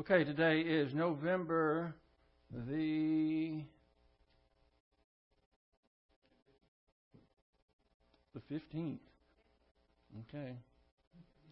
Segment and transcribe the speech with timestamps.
[0.00, 1.94] Okay, today is November
[2.50, 3.60] the
[8.32, 9.02] the fifteenth.
[10.30, 10.54] Okay.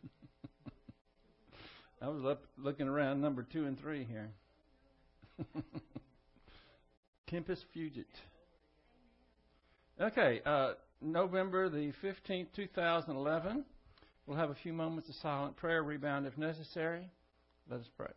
[2.01, 4.31] I was up looking around number two and three here.
[7.29, 8.07] Tempus fugit.
[10.01, 10.73] Okay, uh,
[11.03, 13.67] November the fifteenth, two thousand eleven.
[14.27, 17.11] We'll have a few moments of silent prayer, rebound if necessary.
[17.71, 18.09] Let us pray.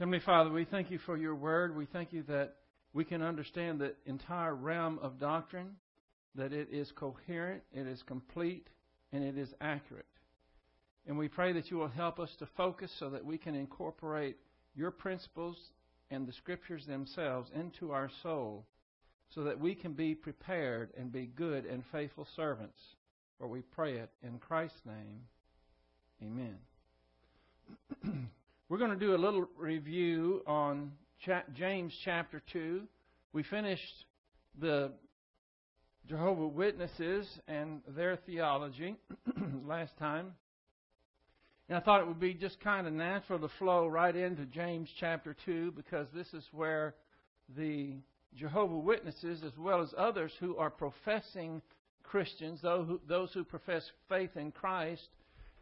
[0.00, 1.76] Heavenly Father, we thank you for your word.
[1.76, 2.56] We thank you that
[2.92, 5.76] we can understand the entire realm of doctrine,
[6.34, 8.66] that it is coherent, it is complete,
[9.12, 10.06] and it is accurate.
[11.06, 14.36] And we pray that you will help us to focus so that we can incorporate
[14.74, 15.56] your principles
[16.10, 18.66] and the scriptures themselves into our soul
[19.32, 22.80] so that we can be prepared and be good and faithful servants.
[23.38, 25.20] For we pray it in Christ's name.
[26.20, 26.58] Amen.
[28.74, 30.90] We're going to do a little review on
[31.54, 32.82] James chapter 2.
[33.32, 34.04] We finished
[34.58, 34.90] the
[36.08, 38.96] Jehovah Witnesses and their theology
[39.64, 40.32] last time.
[41.68, 44.88] And I thought it would be just kind of natural to flow right into James
[44.98, 46.96] chapter 2 because this is where
[47.56, 47.92] the
[48.36, 51.62] Jehovah Witnesses, as well as others who are professing
[52.02, 55.06] Christians, those who, profess faith in Christ,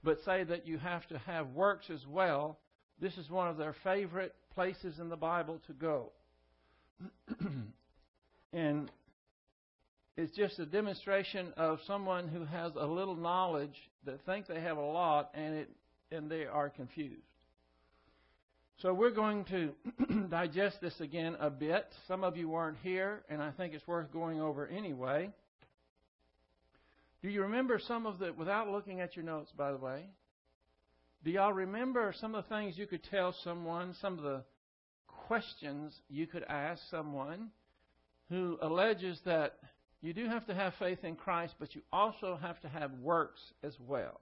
[0.02, 2.56] but say that you have to have works as well,
[3.02, 6.12] this is one of their favorite places in the Bible to go.
[8.52, 8.90] and
[10.16, 13.74] it's just a demonstration of someone who has a little knowledge
[14.06, 15.70] that think they have a lot and it
[16.12, 17.22] and they are confused.
[18.82, 19.72] So we're going to
[20.30, 21.86] digest this again a bit.
[22.06, 25.30] Some of you weren't here, and I think it's worth going over anyway.
[27.22, 30.04] Do you remember some of the, without looking at your notes, by the way,
[31.24, 34.42] do y'all remember some of the things you could tell someone, some of the
[35.06, 37.50] questions you could ask someone
[38.28, 39.58] who alleges that
[40.00, 43.40] you do have to have faith in Christ, but you also have to have works
[43.62, 44.20] as well?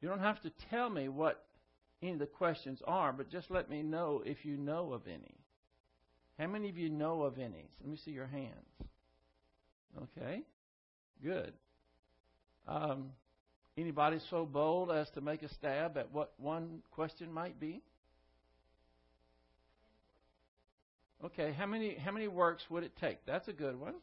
[0.00, 1.44] You don't have to tell me what
[2.02, 5.36] any of the questions are, but just let me know if you know of any.
[6.38, 7.68] How many of you know of any?
[7.80, 8.90] Let me see your hands.
[10.02, 10.42] Okay,
[11.22, 11.52] good.
[12.66, 13.10] Um,
[13.76, 17.82] anybody so bold as to make a stab at what one question might be?
[21.24, 23.18] Okay, how many how many works would it take?
[23.26, 23.94] That's a good one.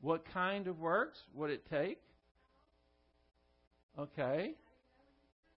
[0.00, 1.98] What kind of works would it take?
[3.98, 4.54] Okay.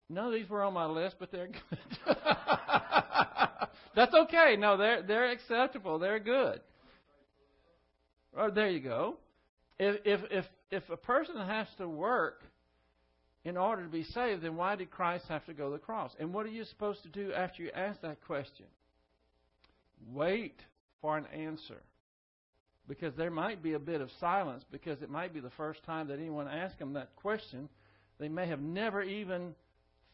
[0.09, 1.79] None of these were on my list, but they're good.
[3.95, 4.57] That's okay.
[4.59, 5.99] No, they're they're acceptable.
[6.01, 6.61] They're good.
[8.37, 9.19] Oh, there you go.
[9.79, 12.43] If if if if a person has to work
[13.45, 16.13] in order to be saved, then why did Christ have to go to the cross?
[16.19, 18.67] And what are you supposed to do after you ask that question?
[20.13, 20.61] Wait
[21.01, 21.83] for an answer.
[22.89, 26.09] Because there might be a bit of silence because it might be the first time
[26.09, 27.69] that anyone asked them that question
[28.21, 29.55] they may have never even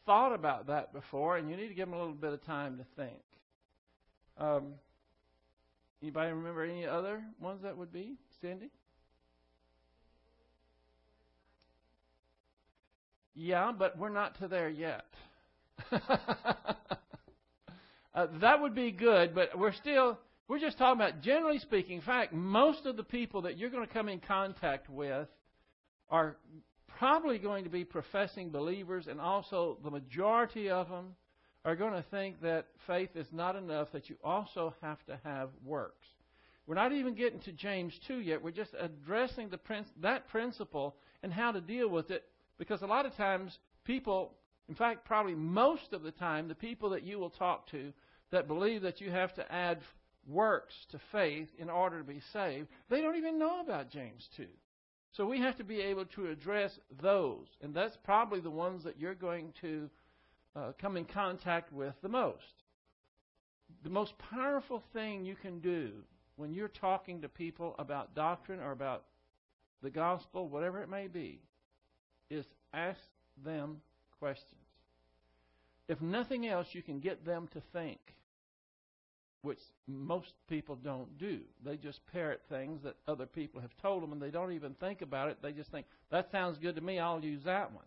[0.05, 2.77] thought about that before, and you need to give them a little bit of time
[2.77, 3.21] to think.
[4.37, 4.75] Um,
[6.01, 8.15] anybody remember any other ones that would be?
[8.39, 8.69] Cindy?
[13.39, 15.05] Yeah, but we're not to there yet.
[15.91, 15.99] uh,
[18.41, 20.17] that would be good, but we're still,
[20.47, 23.85] we're just talking about, generally speaking, in fact, most of the people that you're going
[23.85, 25.27] to come in contact with
[26.09, 26.35] are
[26.97, 31.13] probably going to be professing believers, and also the majority of them
[31.63, 35.49] are going to think that faith is not enough, that you also have to have
[35.63, 36.07] works.
[36.65, 38.41] We're not even getting to James 2 yet.
[38.41, 42.23] We're just addressing the prin- that principle and how to deal with it
[42.57, 44.33] because a lot of times people,
[44.67, 47.93] in fact, probably most of the time, the people that you will talk to
[48.31, 49.79] that believe that you have to add
[50.27, 54.45] works to faith in order to be saved, they don't even know about James 2.
[55.13, 58.99] So we have to be able to address those, and that's probably the ones that
[58.99, 59.89] you're going to
[60.55, 62.63] uh, come in contact with the most.
[63.83, 65.91] The most powerful thing you can do
[66.35, 69.05] when you're talking to people about doctrine or about
[69.81, 71.41] the gospel, whatever it may be,
[72.29, 72.99] is ask
[73.43, 73.81] them
[74.19, 74.61] questions.
[75.87, 77.99] If nothing else, you can get them to think
[79.41, 81.39] which most people don't do.
[81.63, 85.01] They just parrot things that other people have told them and they don't even think
[85.01, 85.37] about it.
[85.41, 87.85] They just think, that sounds good to me, I'll use that one.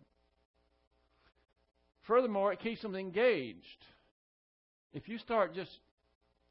[2.07, 3.85] Furthermore, it keeps them engaged.
[4.91, 5.69] If you start just,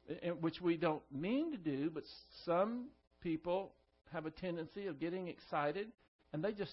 [0.09, 2.03] eh, eh, which we don't mean to do, but
[2.45, 2.85] some
[3.21, 3.73] people
[4.13, 5.87] have a tendency of getting excited
[6.31, 6.71] and they just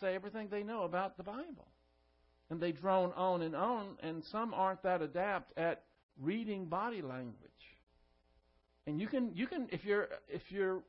[0.00, 1.68] say everything they know about the Bible.
[2.50, 5.82] And they drone on and on, and some aren't that adept at
[6.20, 7.34] reading body language.
[8.86, 10.82] And you can you can if you're if you're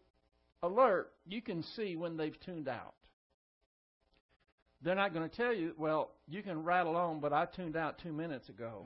[0.64, 2.94] alert, you can see when they've tuned out.
[4.82, 8.00] They're not going to tell you, well, you can rattle on, but I tuned out
[8.02, 8.86] two minutes ago.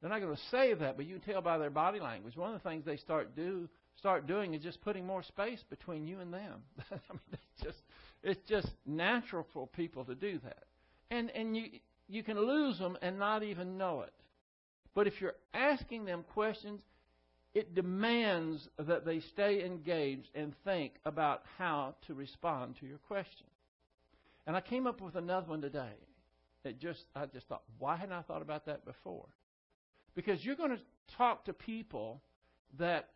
[0.00, 2.36] They're not going to say that, but you can tell by their body language.
[2.36, 6.06] One of the things they start do start doing is just putting more space between
[6.06, 6.62] you and them.
[6.90, 7.78] I mean, it's just
[8.22, 10.64] it's just natural for people to do that,
[11.10, 11.64] and and you
[12.08, 14.12] you can lose them and not even know it.
[14.94, 16.80] But if you're asking them questions,
[17.54, 23.46] it demands that they stay engaged and think about how to respond to your question.
[24.46, 25.94] And I came up with another one today.
[26.64, 29.26] It just I just thought, why hadn't I thought about that before?
[30.14, 30.82] Because you're going to
[31.16, 32.22] talk to people
[32.78, 33.10] that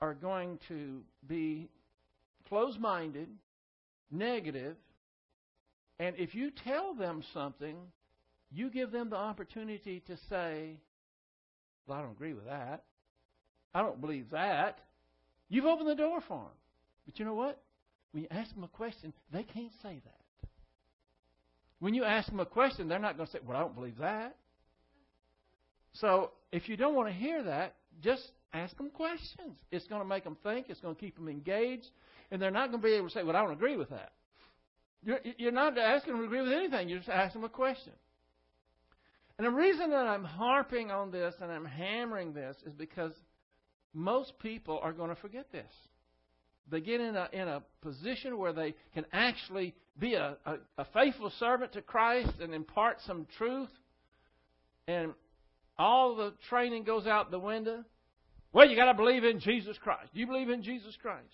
[0.00, 1.68] are going to be
[2.48, 3.28] closed minded,
[4.10, 4.76] negative,
[5.98, 7.76] and if you tell them something,
[8.50, 10.76] you give them the opportunity to say,
[11.86, 12.84] Well, I don't agree with that.
[13.74, 14.78] I don't believe that.
[15.48, 16.56] You've opened the door for them.
[17.06, 17.60] But you know what?
[18.12, 20.48] When you ask them a question, they can't say that.
[21.80, 23.98] When you ask them a question, they're not going to say, Well, I don't believe
[23.98, 24.36] that.
[25.94, 28.22] So if you don't want to hear that, just
[28.52, 29.56] ask them questions.
[29.70, 30.66] It's going to make them think.
[30.68, 31.88] It's going to keep them engaged.
[32.30, 34.12] And they're not going to be able to say, well, I don't agree with that.
[35.02, 36.88] You're, you're not asking them to agree with anything.
[36.88, 37.92] You're just asking them a question.
[39.38, 43.12] And the reason that I'm harping on this and I'm hammering this is because
[43.94, 45.70] most people are going to forget this.
[46.70, 50.84] They get in a, in a position where they can actually be a, a, a
[50.92, 53.70] faithful servant to Christ and impart some truth.
[54.86, 55.12] And
[55.78, 57.84] all the training goes out the window.
[58.52, 60.12] Well, you got to believe in Jesus Christ.
[60.14, 61.24] Do you believe in Jesus Christ?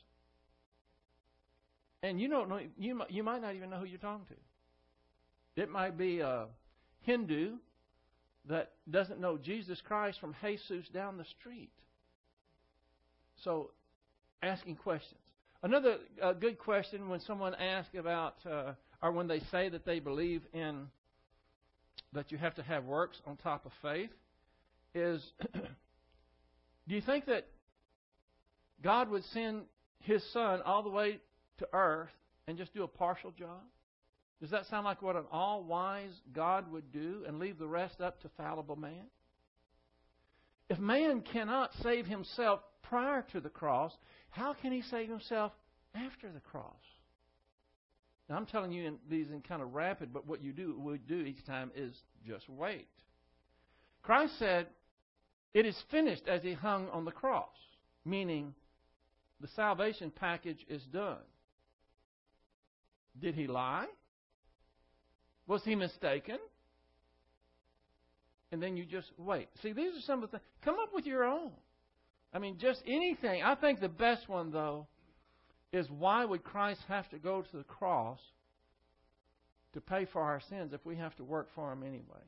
[2.02, 2.60] And you don't know.
[2.76, 5.62] You you might not even know who you're talking to.
[5.62, 6.46] It might be a
[7.02, 7.56] Hindu
[8.48, 11.70] that doesn't know Jesus Christ from Jesus down the street.
[13.42, 13.70] So,
[14.42, 15.20] asking questions.
[15.62, 18.72] Another uh, good question when someone asks about, uh,
[19.02, 20.88] or when they say that they believe in
[22.12, 24.10] that you have to have works on top of faith,
[24.94, 25.22] is
[26.88, 27.46] do you think that
[28.82, 29.62] God would send
[30.00, 31.18] His Son all the way
[31.58, 32.10] to earth
[32.46, 33.62] and just do a partial job?
[34.40, 38.00] Does that sound like what an all wise God would do and leave the rest
[38.00, 39.06] up to fallible man?
[40.68, 43.92] If man cannot save himself prior to the cross,
[44.30, 45.52] how can he save himself
[45.94, 46.74] after the cross?
[48.28, 51.06] Now, I'm telling you in, these in kind of rapid, but what you do would
[51.06, 51.94] do each time is
[52.26, 52.88] just wait.
[54.02, 54.66] Christ said,
[55.54, 57.56] it is finished as he hung on the cross,
[58.04, 58.54] meaning
[59.40, 61.22] the salvation package is done.
[63.20, 63.86] Did he lie?
[65.46, 66.38] Was he mistaken?
[68.50, 69.48] And then you just wait.
[69.62, 70.48] See, these are some of the things.
[70.64, 71.52] Come up with your own.
[72.32, 73.42] I mean, just anything.
[73.42, 74.88] I think the best one, though,
[75.72, 78.18] is why would Christ have to go to the cross
[79.72, 82.24] to pay for our sins if we have to work for him anyway?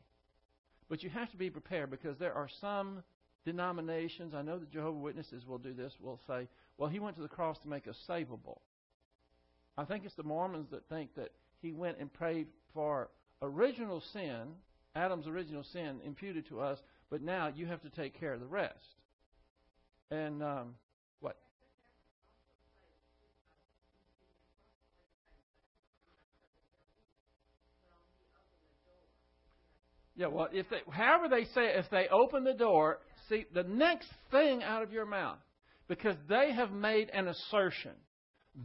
[0.88, 3.02] But you have to be prepared because there are some
[3.46, 7.22] denominations, I know the Jehovah Witnesses will do this, will say, well, he went to
[7.22, 8.58] the cross to make us savable.
[9.78, 11.30] I think it's the Mormons that think that
[11.62, 13.08] he went and prayed for
[13.40, 14.48] original sin,
[14.94, 18.46] Adam's original sin imputed to us, but now you have to take care of the
[18.46, 18.74] rest.
[20.10, 20.74] And um,
[21.20, 21.36] what?
[30.16, 33.62] Yeah, well, if they, however they say, it, if they open the door, see, the
[33.62, 35.38] next thing out of your mouth,
[35.88, 37.92] because they have made an assertion.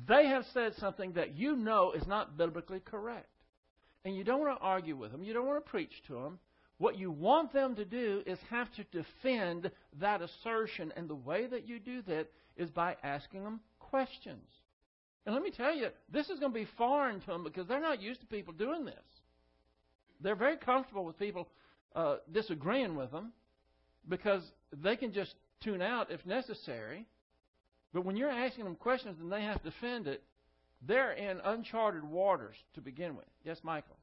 [0.08, 3.28] They have said something that you know is not biblically correct.
[4.04, 5.24] And you don't want to argue with them.
[5.24, 6.40] You don't want to preach to them.
[6.78, 10.92] What you want them to do is have to defend that assertion.
[10.96, 12.28] And the way that you do that
[12.58, 14.48] is by asking them questions.
[15.26, 17.80] And let me tell you, this is going to be foreign to them because they're
[17.80, 18.96] not used to people doing this.
[20.22, 21.48] They're very comfortable with people
[21.96, 23.34] uh, disagreeing with them
[24.08, 27.06] because they can just tune out if necessary.
[27.94, 30.24] But when you're asking them questions and they have to defend it,
[30.88, 33.26] they're in uncharted waters to begin with.
[33.44, 33.98] Yes, Michael.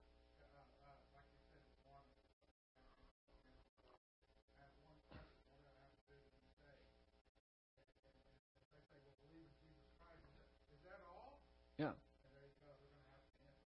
[11.78, 11.90] Yeah.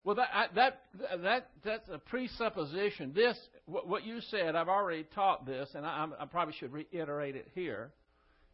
[0.07, 0.83] Well, that that
[1.21, 3.11] that that's a presupposition.
[3.13, 4.55] This what, what you said.
[4.55, 7.91] I've already taught this, and I, I probably should reiterate it here.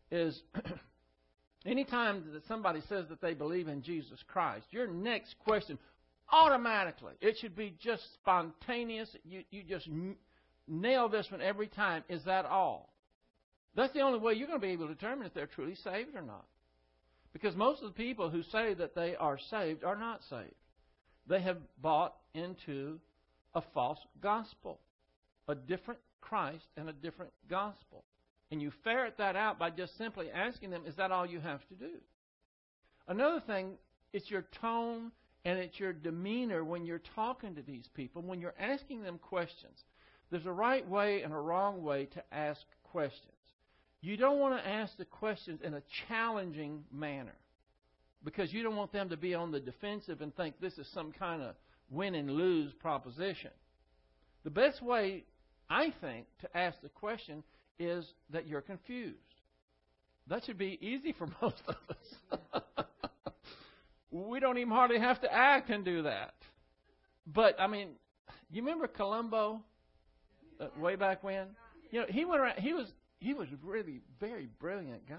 [0.09, 0.41] Is
[1.67, 5.77] anytime that somebody says that they believe in Jesus Christ, your next question
[6.31, 9.15] automatically it should be just spontaneous.
[9.23, 9.87] You you just
[10.67, 12.03] nail this one every time.
[12.09, 12.95] Is that all?
[13.75, 16.15] That's the only way you're going to be able to determine if they're truly saved
[16.15, 16.47] or not.
[17.31, 20.55] Because most of the people who say that they are saved are not saved.
[21.27, 22.99] They have bought into
[23.55, 24.79] a false gospel,
[25.47, 28.03] a different Christ and a different gospel.
[28.51, 31.67] And you ferret that out by just simply asking them, is that all you have
[31.69, 31.91] to do?
[33.07, 33.73] Another thing,
[34.13, 35.11] it's your tone
[35.45, 39.83] and it's your demeanor when you're talking to these people, when you're asking them questions.
[40.31, 43.31] There's a right way and a wrong way to ask questions.
[44.01, 47.35] You don't want to ask the questions in a challenging manner
[48.23, 51.11] because you don't want them to be on the defensive and think this is some
[51.11, 51.55] kind of
[51.89, 53.51] win and lose proposition.
[54.43, 55.23] The best way,
[55.69, 57.43] I think, to ask the question
[57.79, 59.17] is that you're confused.
[60.27, 62.65] That should be easy for most of us.
[64.11, 66.33] we don't even hardly have to act and do that.
[67.25, 67.89] But I mean,
[68.51, 69.61] you remember Columbo
[70.59, 71.47] uh, way back when?
[71.91, 72.59] You know, he went around.
[72.59, 72.87] He was
[73.19, 75.15] he was really very brilliant guy.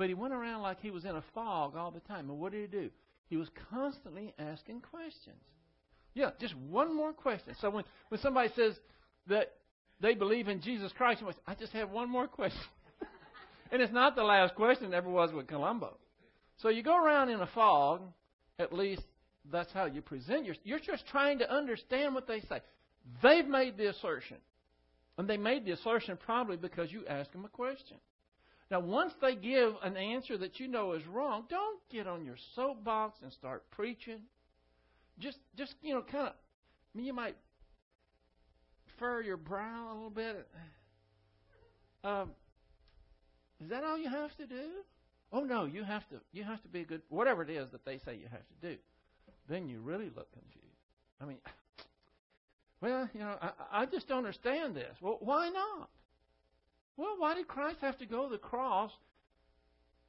[0.00, 2.30] But he went around like he was in a fog all the time.
[2.30, 2.88] And what did he do?
[3.28, 5.42] He was constantly asking questions.
[6.14, 7.54] Yeah, just one more question.
[7.60, 8.74] So when, when somebody says
[9.26, 9.52] that
[10.00, 12.62] they believe in Jesus Christ, I just have one more question.
[13.70, 15.98] and it's not the last question, it ever was with Columbo.
[16.62, 18.00] So you go around in a fog,
[18.58, 19.02] at least
[19.52, 20.64] that's how you present yourself.
[20.64, 22.62] You're just trying to understand what they say.
[23.22, 24.38] They've made the assertion.
[25.18, 27.98] And they made the assertion probably because you asked them a question.
[28.70, 32.36] Now, once they give an answer that you know is wrong, don't get on your
[32.54, 34.20] soapbox and start preaching.
[35.18, 36.32] Just, just you know, kind of.
[36.32, 37.36] I mean, you might
[38.98, 40.48] fur your brow a little bit.
[42.04, 42.30] Um,
[43.62, 44.68] is that all you have to do?
[45.32, 46.16] Oh no, you have to.
[46.32, 47.02] You have to be a good.
[47.08, 48.76] Whatever it is that they say you have to do,
[49.48, 50.66] then you really look confused.
[51.20, 51.38] I mean,
[52.80, 54.96] well, you know, I, I just don't understand this.
[55.00, 55.90] Well, why not?
[57.00, 58.90] Well, why did Christ have to go to the cross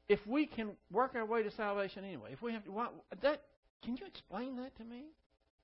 [0.10, 2.32] if we can work our way to salvation anyway?
[2.34, 2.88] If we have to, why,
[3.22, 3.44] that
[3.82, 5.06] can you explain that to me?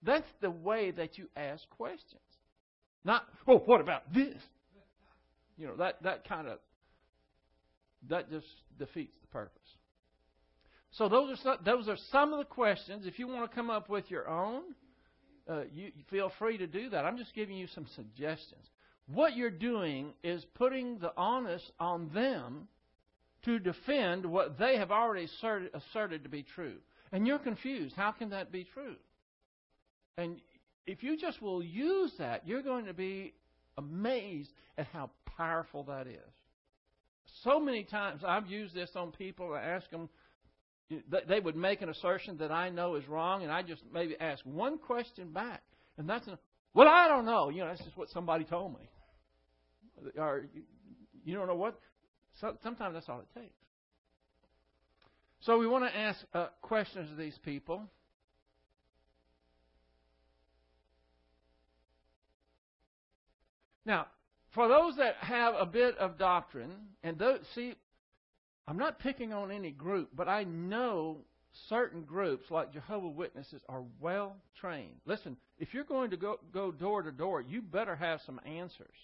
[0.01, 2.22] That's the way that you ask questions.
[3.03, 4.38] Not, well, what about this?
[5.57, 6.60] You know, that, that kind of,
[8.07, 8.48] that just
[8.79, 9.60] defeats the purpose.
[10.91, 13.05] So those are some, those are some of the questions.
[13.05, 14.62] If you want to come up with your own,
[15.50, 17.03] uh, you feel free to do that.
[17.03, 18.65] I'm just giving you some suggestions.
[19.07, 22.67] What you're doing is putting the onus on them
[23.45, 26.75] to defend what they have already asserted, asserted to be true.
[27.11, 27.95] And you're confused.
[27.95, 28.95] How can that be true?
[30.17, 30.41] And
[30.85, 33.33] if you just will use that, you're going to be
[33.77, 36.17] amazed at how powerful that is.
[37.43, 40.09] So many times I've used this on people and ask them
[41.27, 44.41] they would make an assertion that I know is wrong, and I just maybe ask
[44.45, 45.61] one question back,
[45.97, 46.37] and that's an,
[46.73, 47.49] well, I don't know.
[47.49, 48.89] You know, that's just what somebody told me.
[50.18, 50.46] Or
[51.25, 51.80] you don't know what.
[52.39, 53.54] So, sometimes that's all it takes.
[55.42, 57.84] So we want to ask uh, questions of these people.
[63.86, 64.08] Now,
[64.54, 66.72] for those that have a bit of doctrine,
[67.04, 67.75] and those, see,
[68.68, 71.20] I'm not picking on any group, but I know
[71.70, 74.96] certain groups like Jehovah Witnesses are well trained.
[75.06, 78.96] Listen, if you're going to go, go door to door, you better have some answers.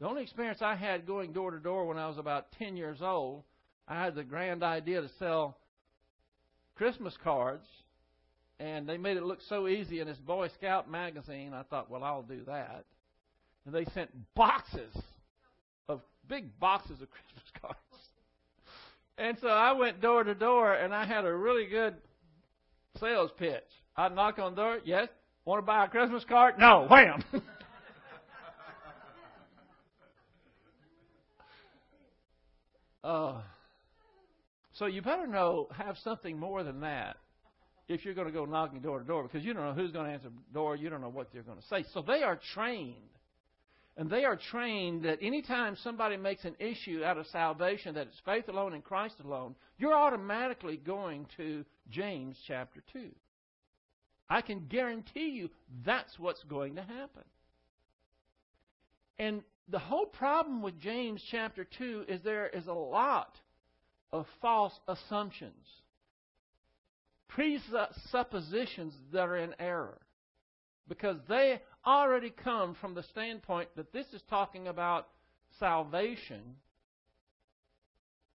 [0.00, 3.02] The only experience I had going door to door when I was about 10 years
[3.02, 3.44] old,
[3.86, 5.58] I had the grand idea to sell
[6.74, 7.66] Christmas cards,
[8.58, 11.52] and they made it look so easy in this Boy Scout magazine.
[11.52, 12.86] I thought, well, I'll do that.
[13.66, 14.96] And they sent boxes
[15.86, 17.78] of big boxes of Christmas cards.
[19.18, 21.94] And so I went door to door, and I had a really good
[22.98, 23.68] sales pitch.
[23.96, 24.78] I'd knock on the door.
[24.82, 25.08] Yes.
[25.44, 26.54] Want to buy a Christmas card?
[26.58, 26.86] No.
[26.88, 27.22] Wham.
[33.10, 33.40] uh,
[34.74, 37.16] so you better know have something more than that
[37.88, 40.06] if you're going to go knocking door to door because you don't know who's going
[40.06, 40.76] to answer the door.
[40.76, 41.84] You don't know what they're going to say.
[41.92, 42.94] So they are trained
[43.96, 48.20] and they are trained that anytime somebody makes an issue out of salvation that it's
[48.24, 53.10] faith alone in Christ alone, you're automatically going to James chapter 2.
[54.28, 55.50] I can guarantee you
[55.84, 57.24] that's what's going to happen.
[59.18, 63.36] And the whole problem with James chapter 2 is there is a lot
[64.12, 65.54] of false assumptions.
[67.30, 69.98] presuppositions that are in error.
[70.88, 75.08] Because they already come from the standpoint that this is talking about
[75.58, 76.42] salvation.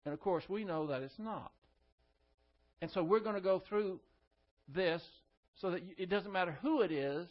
[0.04, 1.52] And of course, we know that it's not.
[2.80, 4.00] And so we're going to go through
[4.74, 5.02] this
[5.60, 7.26] so that it doesn't matter who it is,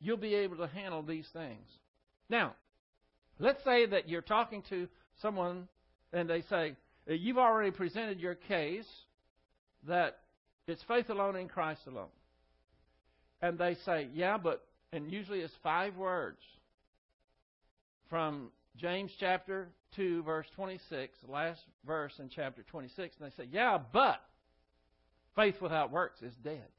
[0.00, 1.68] you'll be able to handle these things.
[2.28, 2.54] Now,
[3.44, 4.88] let's say that you're talking to
[5.20, 5.68] someone
[6.12, 6.74] and they say,
[7.08, 8.88] uh, You've already presented your case
[9.86, 10.18] that
[10.66, 12.08] it's faith alone in Christ alone.
[13.42, 16.40] And they say, Yeah, but, and usually it's five words
[18.08, 23.14] from James chapter 2, verse 26, last verse in chapter 26.
[23.20, 24.20] And they say, Yeah, but
[25.36, 26.66] faith without works is dead.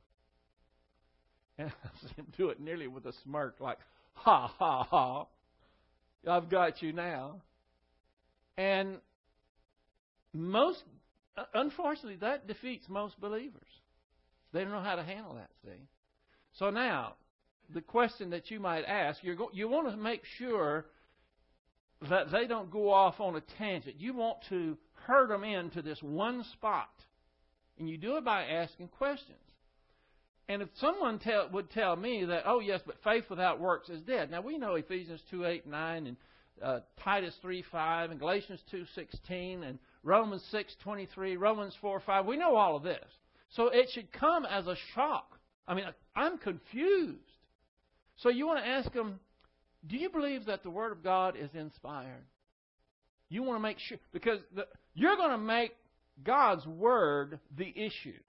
[1.57, 3.77] And I do it nearly with a smirk, like,
[4.15, 5.25] ha, ha, ha.
[6.27, 7.41] I've got you now.
[8.58, 8.98] And
[10.34, 10.84] most,
[11.53, 13.62] unfortunately, that defeats most believers.
[14.53, 15.88] They don't know how to handle that, thing.
[16.53, 17.15] So now,
[17.74, 20.86] the question that you might ask, you're go, you want to make sure
[22.10, 23.96] that they don't go off on a tangent.
[24.00, 26.89] You want to herd them into this one spot.
[27.77, 29.38] And you do it by asking questions.
[30.48, 34.02] And if someone tell, would tell me that, oh, yes, but faith without works is
[34.04, 34.30] dead.
[34.30, 36.18] Now, we know Ephesians 2 8 9 and
[36.64, 42.25] uh, Titus 3 5 and Galatians 2 16 and Romans 6 23, Romans 4 5.
[42.25, 43.04] We know all of this.
[43.50, 45.40] So it should come as a shock.
[45.68, 45.86] I mean,
[46.16, 47.20] I'm confused.
[48.18, 49.20] So you want to ask them,
[49.88, 52.25] do you believe that the Word of God is inspired?
[53.30, 55.72] You want to make sure, because the, you're going to make
[56.24, 58.20] God's Word the issue.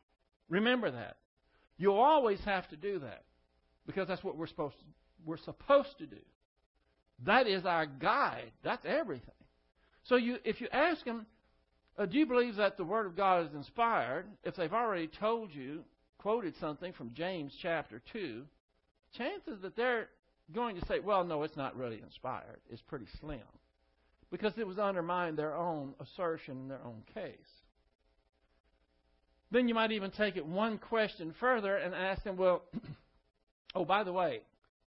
[0.48, 1.16] Remember that.
[1.78, 3.24] You'll always have to do that
[3.86, 4.84] because that's what we're supposed to,
[5.24, 6.20] we're supposed to do.
[7.24, 8.52] That is our guide.
[8.62, 9.30] That's everything.
[10.04, 11.26] So you, if you ask them,
[11.98, 14.26] uh, do you believe that the Word of God is inspired?
[14.44, 15.82] If they've already told you,
[16.18, 18.42] quoted something from James chapter 2,
[19.16, 20.08] chances that they're
[20.54, 23.40] going to say, well, no, it's not really inspired, is pretty slim.
[24.30, 27.32] Because it was undermined their own assertion in their own case.
[29.50, 32.62] Then you might even take it one question further and ask them, well,
[33.74, 34.40] oh, by the way,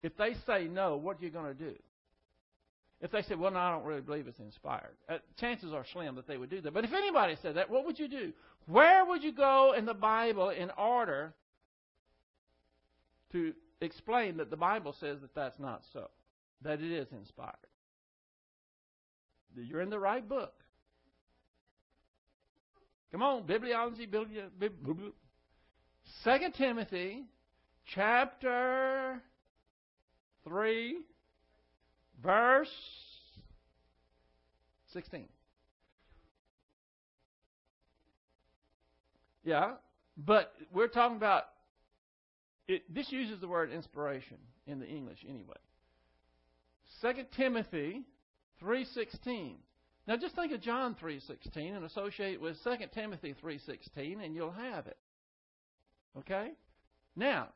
[0.04, 1.76] if they say no, what are you going to do?
[3.02, 6.16] If they say, well, no, I don't really believe it's inspired, uh, chances are slim
[6.16, 6.74] that they would do that.
[6.74, 8.34] But if anybody said that, what would you do?
[8.68, 11.34] Where would you go in the Bible in order
[13.32, 16.10] to explain that the Bible says that that's not so,
[16.62, 17.56] that it is inspired?
[19.56, 20.54] You're in the right book.
[23.12, 25.12] Come on, bibliology, bibliology.
[26.24, 27.24] Second Timothy,
[27.94, 29.22] chapter
[30.44, 30.98] three,
[32.24, 32.70] verse
[34.94, 35.28] sixteen.
[39.44, 39.74] Yeah,
[40.18, 41.46] but we're talking about
[42.68, 42.84] it.
[42.94, 45.58] This uses the word inspiration in the English anyway.
[47.02, 48.04] Second Timothy
[48.60, 49.58] three sixteen.
[50.10, 54.50] Now just think of John 3:16 and associate it with 2 Timothy 3:16 and you'll
[54.50, 54.98] have it.
[56.18, 56.54] Okay?
[57.16, 57.50] Now,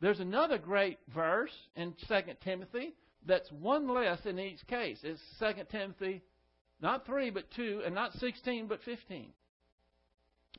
[0.00, 2.96] there's another great verse in 2 Timothy
[3.26, 4.98] that's one less in each case.
[5.04, 6.20] It's 2 Timothy
[6.80, 9.32] not 3 but 2 and not 16 but 15.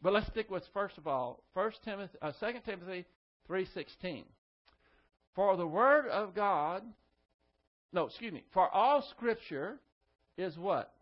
[0.02, 3.06] But let's stick with first of all 1 Timothy uh, 2 Timothy
[3.50, 4.24] 3:16.
[5.36, 6.84] For the word of God
[7.92, 8.46] no, excuse me.
[8.54, 9.82] For all scripture
[10.38, 10.94] is what?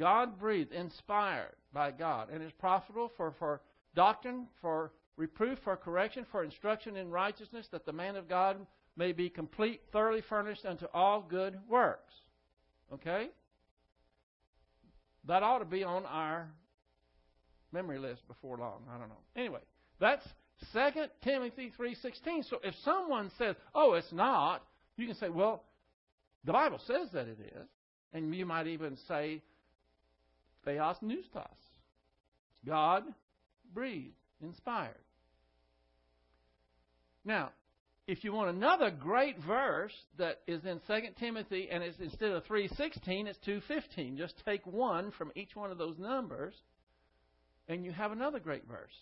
[0.00, 3.60] God breathed, inspired by God, and is profitable for, for
[3.94, 8.56] doctrine, for reproof, for correction, for instruction in righteousness, that the man of God
[8.96, 12.14] may be complete, thoroughly furnished unto all good works.
[12.94, 13.28] Okay?
[15.28, 16.48] That ought to be on our
[17.70, 18.82] memory list before long.
[18.90, 19.20] I don't know.
[19.36, 19.60] Anyway,
[20.00, 20.26] that's
[20.72, 22.48] 2 Timothy 3:16.
[22.48, 25.62] So if someone says, "Oh, it's not," you can say, "Well,
[26.44, 27.68] the Bible says that it is."
[28.12, 29.42] And you might even say,
[30.66, 31.46] Theopneustos.
[32.66, 33.04] God
[33.72, 34.94] breathed, inspired.
[37.24, 37.50] Now,
[38.10, 42.44] if you want another great verse that is in 2 Timothy and it's instead of
[42.44, 46.54] 3:16 it's 2:15 just take one from each one of those numbers
[47.68, 48.96] and you have another great verse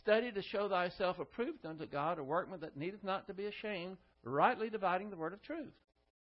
[0.00, 3.96] study to show thyself approved unto God a workman that needeth not to be ashamed
[4.24, 5.72] rightly dividing the word of truth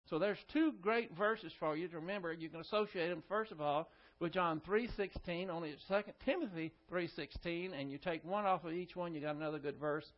[0.10, 3.62] so there's two great verses for you to remember you can associate them first of
[3.62, 8.74] all with John 3:16, only it's 2 Timothy 3:16, and you take one off of
[8.74, 10.10] each one, you got another good verse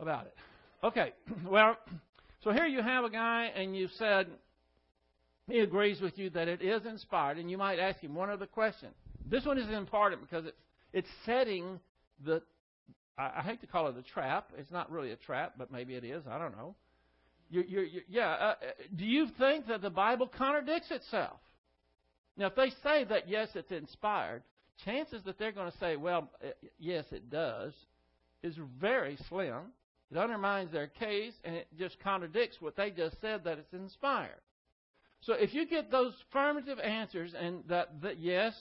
[0.00, 0.34] about it.
[0.82, 1.12] Okay,
[1.46, 1.76] well,
[2.42, 4.28] so here you have a guy, and you've said
[5.48, 8.46] he agrees with you that it is inspired, and you might ask him one other
[8.46, 8.88] question.
[9.28, 10.56] This one is important because it's
[10.92, 11.78] it's setting
[12.24, 12.42] the
[13.18, 14.50] I, I hate to call it a trap.
[14.56, 16.22] It's not really a trap, but maybe it is.
[16.26, 16.74] I don't know.
[17.48, 18.30] You're, you're, you're, yeah.
[18.30, 18.54] Uh,
[18.96, 21.38] do you think that the Bible contradicts itself?
[22.36, 24.42] Now, if they say that yes, it's inspired,
[24.84, 27.72] chances that they're going to say, well, uh, yes, it does,
[28.42, 29.72] is very slim.
[30.10, 34.40] It undermines their case, and it just contradicts what they just said that it's inspired.
[35.22, 38.54] So if you get those affirmative answers and that, that yes,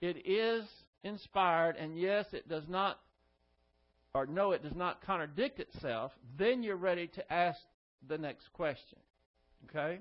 [0.00, 0.64] it is
[1.02, 2.98] inspired, and yes, it does not,
[4.14, 7.60] or no, it does not contradict itself, then you're ready to ask
[8.08, 8.98] the next question.
[9.68, 10.00] Okay?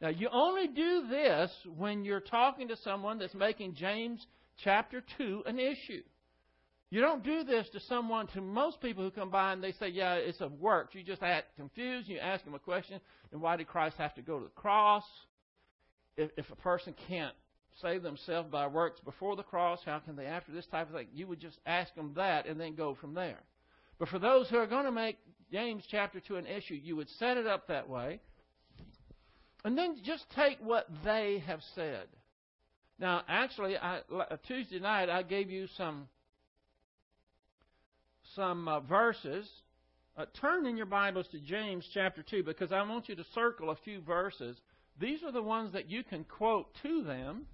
[0.00, 4.26] Now, you only do this when you're talking to someone that's making James
[4.64, 6.02] chapter 2 an issue.
[6.90, 9.88] You don't do this to someone, to most people who come by and they say,
[9.88, 10.94] yeah, it's a works.
[10.94, 12.08] You just act confused.
[12.08, 14.50] and You ask them a question, then why did Christ have to go to the
[14.50, 15.04] cross?
[16.16, 17.34] If, if a person can't
[17.80, 21.06] save themselves by works before the cross, how can they after this type of thing?
[21.12, 23.38] You would just ask them that and then go from there.
[23.98, 25.18] But for those who are going to make
[25.52, 28.20] James chapter 2 an issue, you would set it up that way.
[29.64, 32.06] And then just take what they have said.
[32.98, 34.00] Now, actually, I,
[34.46, 36.08] Tuesday night I gave you some
[38.36, 39.48] some uh, verses.
[40.16, 43.70] Uh, turn in your Bibles to James chapter 2 because I want you to circle
[43.70, 44.56] a few verses.
[45.00, 47.46] These are the ones that you can quote to them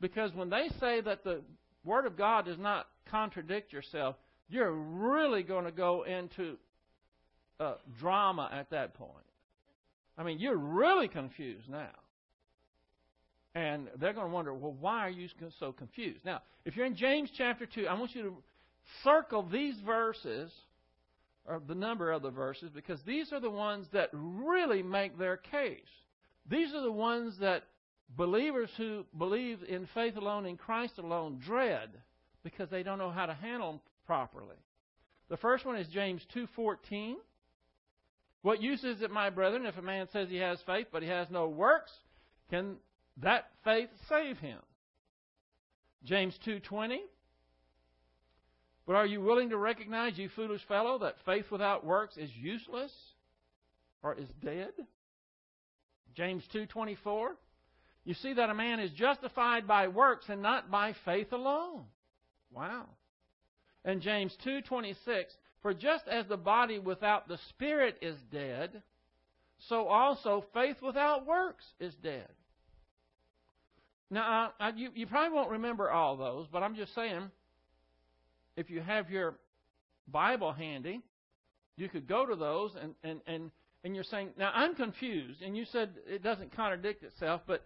[0.00, 1.42] because when they say that the
[1.84, 4.16] Word of God does not contradict yourself,
[4.48, 6.56] you're really going to go into
[7.60, 9.12] uh, drama at that point.
[10.18, 11.94] I mean, you're really confused now.
[13.54, 15.28] And they're going to wonder, well, why are you
[15.58, 16.24] so confused?
[16.24, 18.36] Now, if you're in James chapter 2, I want you to
[19.04, 20.52] circle these verses,
[21.46, 25.36] or the number of the verses, because these are the ones that really make their
[25.36, 25.80] case.
[26.50, 27.64] These are the ones that
[28.16, 31.90] believers who believe in faith alone, in Christ alone, dread
[32.42, 34.56] because they don't know how to handle them properly.
[35.28, 37.16] The first one is James 2:14.
[38.48, 41.08] What use is it, my brethren, if a man says he has faith but he
[41.10, 41.92] has no works?
[42.48, 42.76] Can
[43.18, 44.58] that faith save him?
[46.02, 46.96] James 2:20.
[48.86, 52.90] But are you willing to recognize, you foolish fellow, that faith without works is useless
[54.02, 54.72] or is dead?
[56.14, 57.36] James 2:24.
[58.04, 61.84] You see that a man is justified by works and not by faith alone.
[62.50, 62.86] Wow.
[63.84, 68.82] And James 2:26, for just as the body without the spirit is dead,
[69.68, 72.28] so also faith without works is dead.
[74.10, 77.30] Now, I, you, you probably won't remember all those, but I'm just saying
[78.56, 79.36] if you have your
[80.06, 81.02] Bible handy,
[81.76, 83.50] you could go to those and, and, and,
[83.84, 87.64] and you're saying, now I'm confused, and you said it doesn't contradict itself, but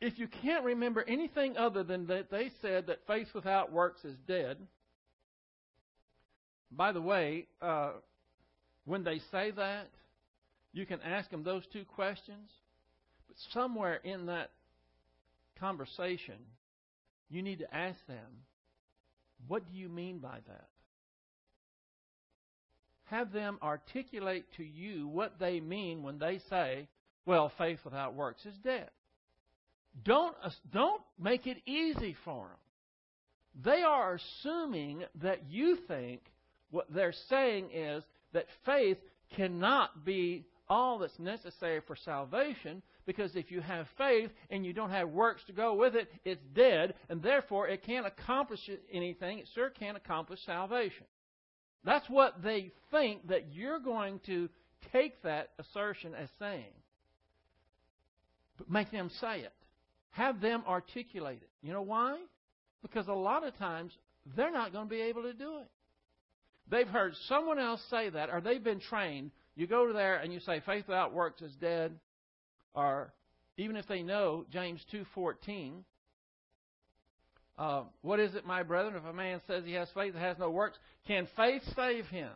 [0.00, 4.16] if you can't remember anything other than that they said that faith without works is
[4.26, 4.56] dead,
[6.70, 7.92] by the way, uh,
[8.84, 9.88] when they say that,
[10.72, 12.50] you can ask them those two questions,
[13.26, 14.50] but somewhere in that
[15.58, 16.36] conversation,
[17.28, 18.44] you need to ask them,
[19.48, 20.68] what do you mean by that?
[23.04, 26.86] Have them articulate to you what they mean when they say,
[27.26, 28.88] well, faith without works is dead.
[30.04, 30.36] Don't,
[30.72, 33.64] don't make it easy for them.
[33.64, 36.20] They are assuming that you think
[36.70, 38.02] what they're saying is
[38.32, 38.98] that faith
[39.36, 44.90] cannot be all that's necessary for salvation because if you have faith and you don't
[44.90, 48.60] have works to go with it, it's dead, and therefore it can't accomplish
[48.92, 49.40] anything.
[49.40, 51.06] It sure can't accomplish salvation.
[51.84, 54.48] That's what they think that you're going to
[54.92, 56.72] take that assertion as saying.
[58.58, 59.52] But make them say it.
[60.10, 61.50] Have them articulate it.
[61.62, 62.18] You know why?
[62.82, 63.92] Because a lot of times
[64.36, 65.68] they're not going to be able to do it.
[66.70, 69.32] They've heard someone else say that, or they've been trained.
[69.56, 71.98] You go to there and you say faith without works is dead
[72.74, 73.12] or
[73.56, 75.84] even if they know James 2:14,
[77.58, 78.96] uh, what is it, my brethren?
[78.96, 82.32] If a man says he has faith and has no works, can faith save him?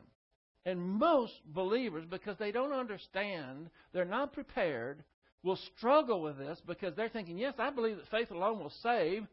[0.66, 5.03] And most believers, because they don't understand, they're not prepared,
[5.42, 9.27] will struggle with this because they're thinking, yes, I believe that faith alone will save.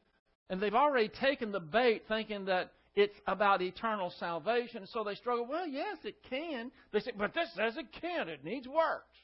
[0.49, 4.87] And they've already taken the bait thinking that it's about eternal salvation.
[4.91, 6.71] So they struggle, well, yes, it can.
[6.91, 8.29] They say, but this says it can't.
[8.29, 9.15] It needs works.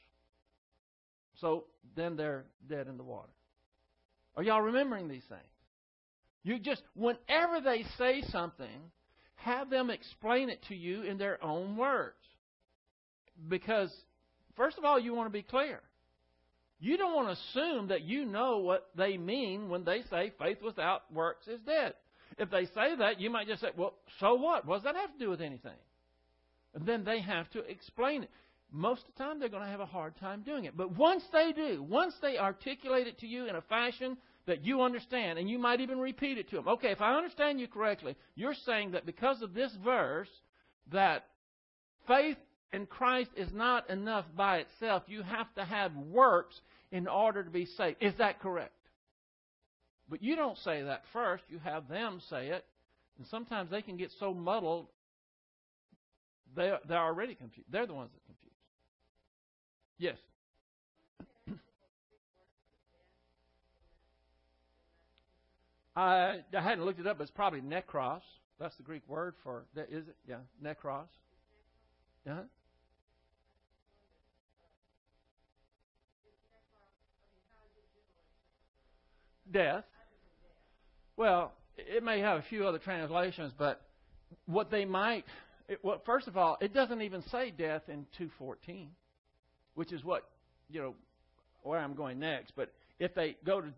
[1.40, 3.28] So then they're dead in the water.
[4.36, 5.42] Are y'all remembering these things?
[6.44, 8.90] You just, whenever they say something,
[9.34, 12.14] have them explain it to you in their own words.
[13.48, 13.92] Because,
[14.56, 15.80] first of all, you want to be clear.
[16.80, 20.58] You don't want to assume that you know what they mean when they say faith
[20.62, 21.94] without works is dead.
[22.38, 24.66] If they say that, you might just say, well, so what?
[24.66, 25.76] What does that have to do with anything?
[26.74, 28.30] And then they have to explain it.
[28.70, 30.76] Most of the time, they're going to have a hard time doing it.
[30.76, 34.82] But once they do, once they articulate it to you in a fashion that you
[34.82, 36.68] understand, and you might even repeat it to them.
[36.68, 40.28] Okay, if I understand you correctly, you're saying that because of this verse,
[40.92, 41.24] that
[42.06, 42.36] faith
[42.72, 45.02] in Christ is not enough by itself.
[45.06, 46.58] You have to have works
[46.92, 48.02] in order to be saved.
[48.02, 48.72] Is that correct?
[50.08, 51.44] But you don't say that first.
[51.48, 52.64] You have them say it.
[53.18, 54.86] And sometimes they can get so muddled,
[56.56, 57.68] they, they're already confused.
[57.70, 58.52] They're the ones that confuse.
[59.98, 60.16] Yes.
[65.96, 68.22] I, I hadn't looked it up, but it's probably nekros.
[68.60, 70.16] That's the Greek word for, is it?
[70.26, 71.06] Yeah, nekros.
[72.24, 72.32] Yeah.
[72.32, 72.42] Uh-huh.
[79.50, 79.84] Death.
[81.18, 83.82] Well, it may have a few other translations, but
[84.46, 85.24] what they might,
[85.68, 88.90] it, well, first of all, it doesn't even say death in 214,
[89.74, 90.28] which is what
[90.70, 90.94] you know
[91.64, 92.52] where I'm going next.
[92.54, 93.72] But if they go to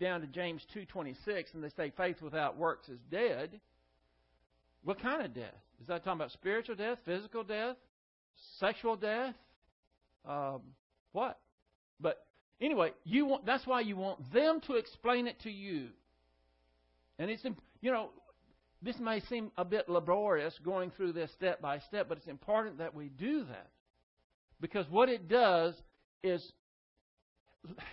[0.00, 3.60] down to James 2:26 and they say faith without works is dead,
[4.82, 5.54] what kind of death?
[5.80, 7.76] Is that talking about spiritual death, physical death,
[8.58, 9.36] sexual death?
[10.28, 10.62] Um,
[11.12, 11.38] what?
[12.00, 12.26] But
[12.60, 15.90] anyway, you want that's why you want them to explain it to you.
[17.20, 17.44] And it's
[17.80, 18.10] you know
[18.82, 22.78] this may seem a bit laborious going through this step by step, but it's important
[22.78, 23.68] that we do that
[24.60, 25.74] because what it does
[26.22, 26.42] is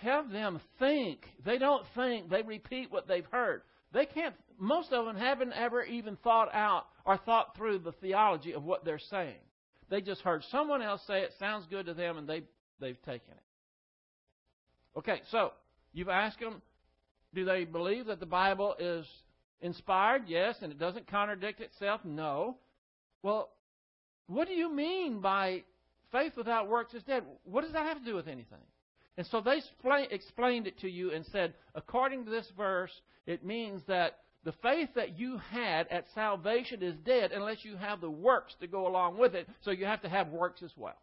[0.00, 1.26] have them think.
[1.44, 3.62] They don't think, they repeat what they've heard.
[3.92, 8.52] They can't, most of them haven't ever even thought out or thought through the theology
[8.52, 9.40] of what they're saying.
[9.90, 12.42] They just heard someone else say it, sounds good to them, and they,
[12.80, 14.98] they've taken it.
[14.98, 15.52] Okay, so
[15.92, 16.60] you've asked them,
[17.34, 19.06] do they believe that the Bible is
[19.60, 20.22] inspired?
[20.26, 22.00] Yes, and it doesn't contradict itself?
[22.04, 22.56] No.
[23.22, 23.50] Well,
[24.26, 25.64] what do you mean by
[26.12, 27.24] faith without works is dead?
[27.44, 28.58] What does that have to do with anything?
[29.16, 29.60] And so they
[30.10, 32.92] explained it to you and said, according to this verse,
[33.26, 38.00] it means that the faith that you had at salvation is dead unless you have
[38.00, 39.48] the works to go along with it.
[39.62, 40.96] So you have to have works as well.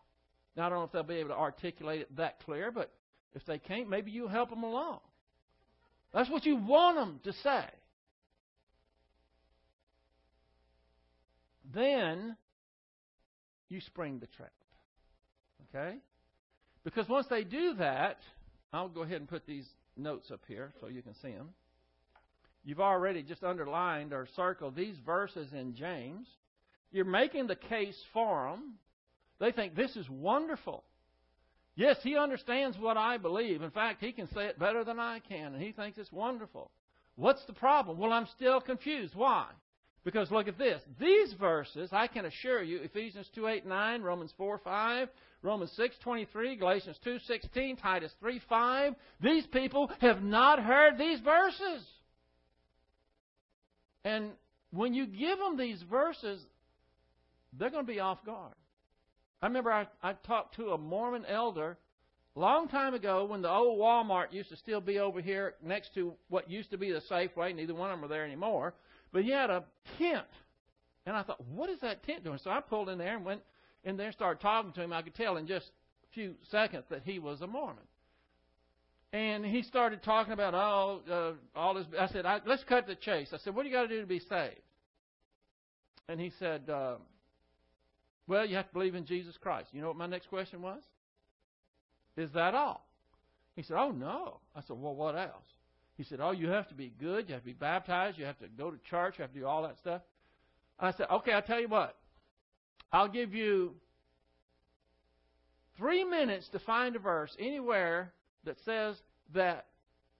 [0.56, 2.92] Now, I don't know if they'll be able to articulate it that clear, but
[3.34, 5.00] if they can't, maybe you help them along.
[6.15, 7.65] That's what you want them to say.
[11.73, 12.38] Then
[13.67, 14.54] you spring the trap.
[15.75, 15.97] Okay?
[16.86, 18.19] Because once they do that,
[18.71, 21.49] I'll go ahead and put these notes up here so you can see them.
[22.63, 26.28] You've already just underlined or circled these verses in James.
[26.93, 28.75] You're making the case for them.
[29.39, 30.86] They think this is wonderful.
[31.76, 33.62] Yes, he understands what I believe.
[33.62, 36.72] In fact, he can say it better than I can, and he thinks it's wonderful.
[37.16, 37.98] What's the problem?
[37.98, 39.14] Well, I'm still confused.
[39.16, 39.48] Why?
[40.06, 40.82] Because look at this.
[41.00, 45.10] These verses, I can assure you, Ephesians 2 8 9, Romans 4 5,
[45.42, 48.96] Romans 6:23, Galatians 2:16, Titus 3:5.
[49.20, 51.86] These people have not heard these verses.
[54.04, 54.32] And
[54.72, 56.46] when you give them these verses,
[57.54, 58.54] they're going to be off guard.
[59.41, 61.78] I remember I, I talked to a Mormon elder
[62.36, 65.93] a long time ago when the old Walmart used to still be over here next
[65.95, 67.56] to what used to be the Safeway.
[67.56, 68.74] Neither one of them are there anymore.
[69.13, 69.63] But he had a
[69.98, 70.28] tent.
[71.06, 72.39] And I thought, what is that tent doing?
[72.43, 73.41] So I pulled in there and went
[73.84, 76.86] in there and started talking to him, I could tell in just a few seconds
[76.89, 77.84] that he was a Mormon.
[79.13, 81.86] And he started talking about all uh, all this.
[81.98, 84.02] I said, I, "Let's cut the chase." I said, "What do you got to do
[84.02, 84.60] to be saved?"
[86.10, 86.95] And he said, uh,
[88.28, 90.82] "Well, you have to believe in Jesus Christ." You know what my next question was?
[92.18, 92.88] Is that all?
[93.56, 95.46] He said, "Oh no." I said, "Well, what else?"
[95.98, 97.28] He said, "Oh, you have to be good.
[97.28, 98.18] You have to be baptized.
[98.18, 99.16] You have to go to church.
[99.18, 100.02] You have to do all that stuff."
[100.80, 101.96] I said, "Okay, I'll tell you what.
[102.92, 103.76] I'll give you
[105.78, 108.14] three minutes to find a verse anywhere
[108.46, 108.96] that says
[109.34, 109.66] that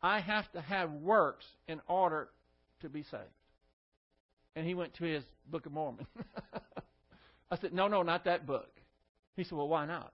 [0.02, 2.30] I have to have works in order
[2.82, 3.24] to be saved.
[4.56, 6.06] And he went to his Book of Mormon.
[7.56, 8.70] I said, No, no, not that book.
[9.36, 10.12] He said, Well, why not?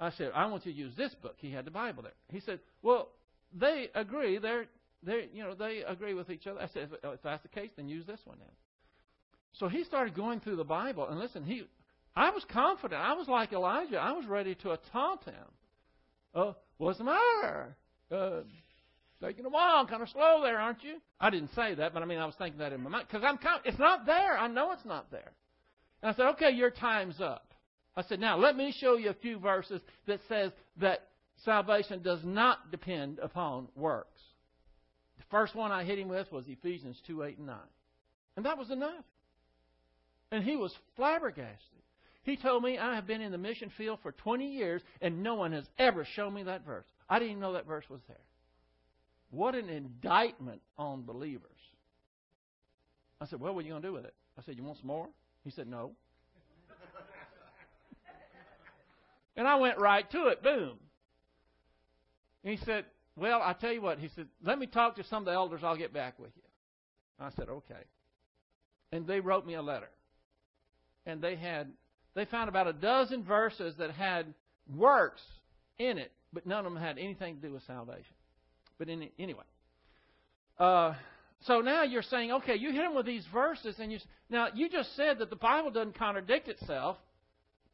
[0.00, 1.36] I said, I want you to use this book.
[1.38, 2.12] He had the Bible there.
[2.28, 3.08] He said, Well,
[3.54, 4.38] they agree.
[4.38, 4.66] They're,
[5.02, 6.60] they you know, they agree with each other.
[6.60, 8.48] I said, if that's the case, then use this one then.
[9.58, 11.64] So he started going through the Bible, and listen, he
[12.16, 13.00] I was confident.
[13.00, 13.98] I was like Elijah.
[13.98, 15.34] I was ready to taunt him.
[16.34, 17.76] Uh, what's the matter?
[18.10, 18.40] Uh,
[19.22, 20.96] taking a while, kind of slow there, aren't you?
[21.20, 23.24] I didn't say that, but I mean, I was thinking that in my mind because
[23.24, 23.38] I'm.
[23.64, 24.36] It's not there.
[24.36, 25.32] I know it's not there.
[26.02, 27.54] And I said, okay, your time's up.
[27.96, 31.08] I said, now let me show you a few verses that says that
[31.44, 34.20] salvation does not depend upon works.
[35.18, 37.58] The first one I hit him with was Ephesians two eight and nine.
[38.36, 39.04] And that was enough.
[40.30, 41.58] And he was flabbergasted.
[42.24, 45.34] He told me, I have been in the mission field for 20 years, and no
[45.34, 46.86] one has ever shown me that verse.
[47.08, 48.16] I didn't even know that verse was there.
[49.30, 51.50] What an indictment on believers.
[53.20, 54.14] I said, Well, what are you going to do with it?
[54.38, 55.08] I said, You want some more?
[55.44, 55.92] He said, No.
[59.36, 60.42] and I went right to it.
[60.42, 60.78] Boom.
[62.44, 62.84] And he said,
[63.16, 63.98] Well, I tell you what.
[63.98, 65.60] He said, Let me talk to some of the elders.
[65.64, 66.42] I'll get back with you.
[67.20, 67.84] I said, Okay.
[68.92, 69.88] And they wrote me a letter.
[71.06, 71.68] And they had
[72.14, 74.26] they found about a dozen verses that had
[74.76, 75.22] works
[75.78, 78.14] in it, but none of them had anything to do with salvation.
[78.78, 79.44] But in, anyway,
[80.58, 80.94] uh,
[81.44, 83.98] so now you're saying, okay, you hit them with these verses, and you
[84.30, 86.96] now you just said that the Bible doesn't contradict itself,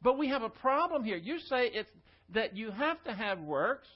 [0.01, 1.17] but we have a problem here.
[1.17, 1.89] You say it's
[2.33, 3.87] that you have to have works,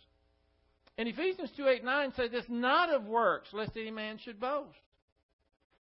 [0.98, 4.78] and Ephesians two eight nine says it's not of works, lest any man should boast.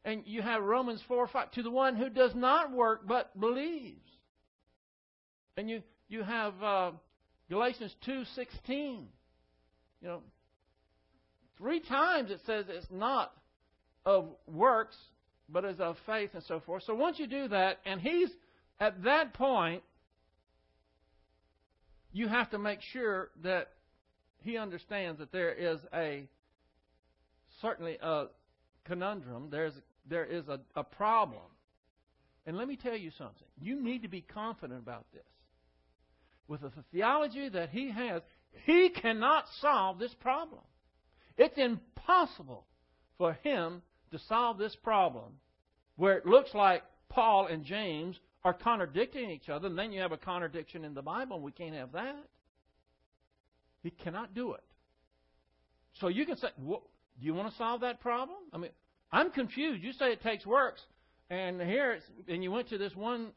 [0.03, 3.99] And you have Romans four five to the one who does not work but believes.
[5.57, 6.91] And you, you have uh,
[7.49, 8.67] Galatians 2.16.
[8.67, 10.21] You know,
[11.57, 13.33] three times it says it's not
[14.05, 14.95] of works,
[15.49, 16.83] but is of faith and so forth.
[16.83, 18.29] So once you do that, and he's
[18.79, 19.83] at that point,
[22.11, 23.69] you have to make sure that
[24.43, 26.27] he understands that there is a
[27.61, 28.25] certainly a
[28.85, 29.49] conundrum.
[29.51, 29.73] There's
[30.09, 31.43] there is a, a problem.
[32.47, 33.47] And let me tell you something.
[33.59, 35.21] You need to be confident about this
[36.51, 38.21] with the theology that he has,
[38.65, 40.61] he cannot solve this problem.
[41.37, 42.65] It's impossible
[43.17, 43.81] for him
[44.11, 45.33] to solve this problem
[45.95, 50.11] where it looks like Paul and James are contradicting each other, and then you have
[50.11, 52.23] a contradiction in the Bible, and we can't have that.
[53.83, 54.63] He cannot do it.
[55.99, 56.83] So you can say, well,
[57.19, 58.37] do you want to solve that problem?
[58.53, 58.71] I mean,
[59.11, 59.83] I'm confused.
[59.83, 60.81] You say it takes works,
[61.29, 63.31] and here, it's, and you went to this one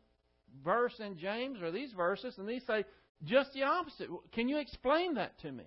[0.64, 2.84] verse in James or these verses, and these say
[3.24, 4.08] just the opposite.
[4.32, 5.64] Can you explain that to me?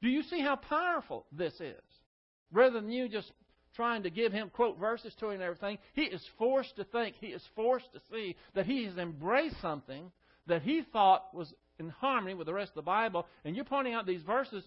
[0.00, 1.82] Do you see how powerful this is?
[2.52, 3.32] Rather than you just
[3.78, 7.14] trying to give him quote verses to him and everything, he is forced to think,
[7.20, 10.10] he is forced to see that he has embraced something
[10.48, 13.94] that he thought was in harmony with the rest of the Bible, and you're pointing
[13.94, 14.64] out these verses,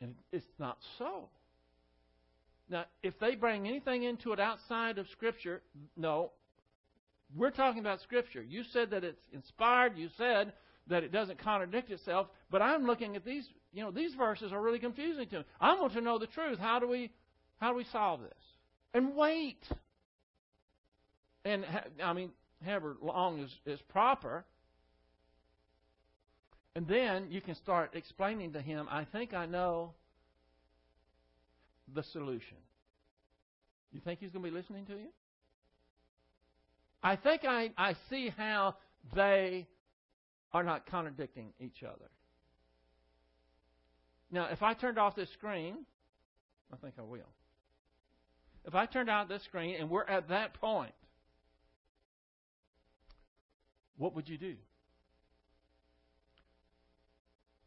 [0.00, 1.28] and it's not so.
[2.70, 5.60] Now, if they bring anything into it outside of Scripture,
[5.96, 6.30] no.
[7.34, 8.42] We're talking about Scripture.
[8.42, 9.98] You said that it's inspired.
[9.98, 10.52] You said
[10.86, 12.28] that it doesn't contradict itself.
[12.52, 15.44] But I'm looking at these, you know, these verses are really confusing to me.
[15.60, 16.58] I want to know the truth.
[16.60, 17.10] How do we,
[17.60, 18.32] how do we solve this?
[18.94, 19.62] And wait.
[21.44, 21.64] And
[22.02, 22.30] I mean,
[22.64, 24.44] however long is, is proper.
[26.74, 29.94] And then you can start explaining to him, I think I know
[31.94, 32.56] the solution.
[33.92, 35.08] You think he's going to be listening to you?
[37.02, 38.76] I think I, I see how
[39.14, 39.66] they
[40.52, 42.10] are not contradicting each other.
[44.30, 45.86] Now, if I turned off this screen,
[46.72, 47.32] I think I will.
[48.68, 50.92] If I turned out this screen and we're at that point,
[53.96, 54.54] what would you do?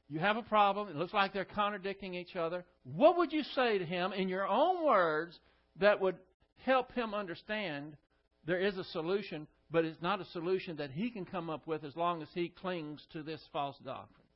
[0.09, 0.89] You have a problem.
[0.89, 2.63] It looks like they're contradicting each other.
[2.83, 5.39] What would you say to him in your own words
[5.79, 6.17] that would
[6.65, 7.97] help him understand
[8.45, 11.83] there is a solution but it's not a solution that he can come up with
[11.83, 14.27] as long as he clings to this false doctrine.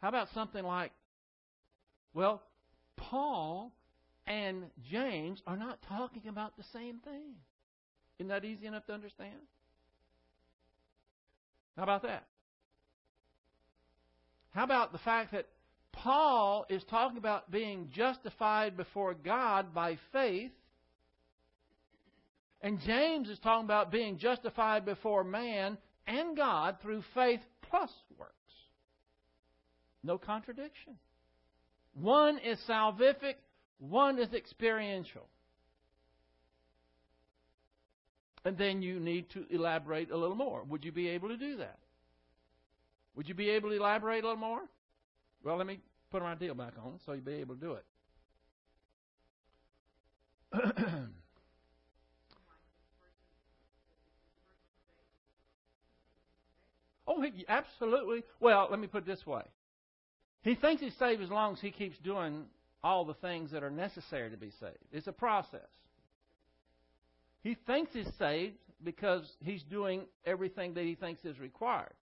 [0.00, 0.90] How about something like,
[2.12, 2.42] well,
[2.96, 3.72] Paul
[4.32, 7.34] and James are not talking about the same thing.
[8.18, 9.40] Isn't that easy enough to understand?
[11.76, 12.24] How about that?
[14.54, 15.48] How about the fact that
[15.92, 20.52] Paul is talking about being justified before God by faith,
[22.62, 28.32] and James is talking about being justified before man and God through faith plus works.
[30.02, 30.94] No contradiction.
[31.94, 33.34] One is salvific,
[33.88, 35.26] one is experiential.
[38.44, 40.62] And then you need to elaborate a little more.
[40.64, 41.78] Would you be able to do that?
[43.16, 44.62] Would you be able to elaborate a little more?
[45.44, 45.80] Well, let me
[46.10, 47.78] put my deal back on so you'll be able to do
[50.52, 50.76] it.
[57.04, 58.22] Oh, he, absolutely.
[58.40, 59.42] Well, let me put it this way.
[60.42, 62.44] He thinks he's saved as long as he keeps doing
[62.84, 64.78] all the things that are necessary to be saved.
[64.92, 65.60] It's a process.
[67.42, 71.94] He thinks he's saved because he's doing everything that he thinks is required.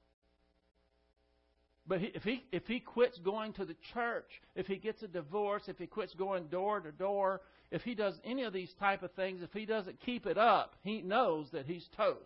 [1.86, 5.62] But if he if he quits going to the church, if he gets a divorce,
[5.66, 9.12] if he quits going door to door, if he does any of these type of
[9.12, 12.20] things, if he doesn't keep it up, he knows that he's toast.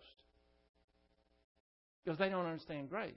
[2.03, 3.13] Because they don't understand grace.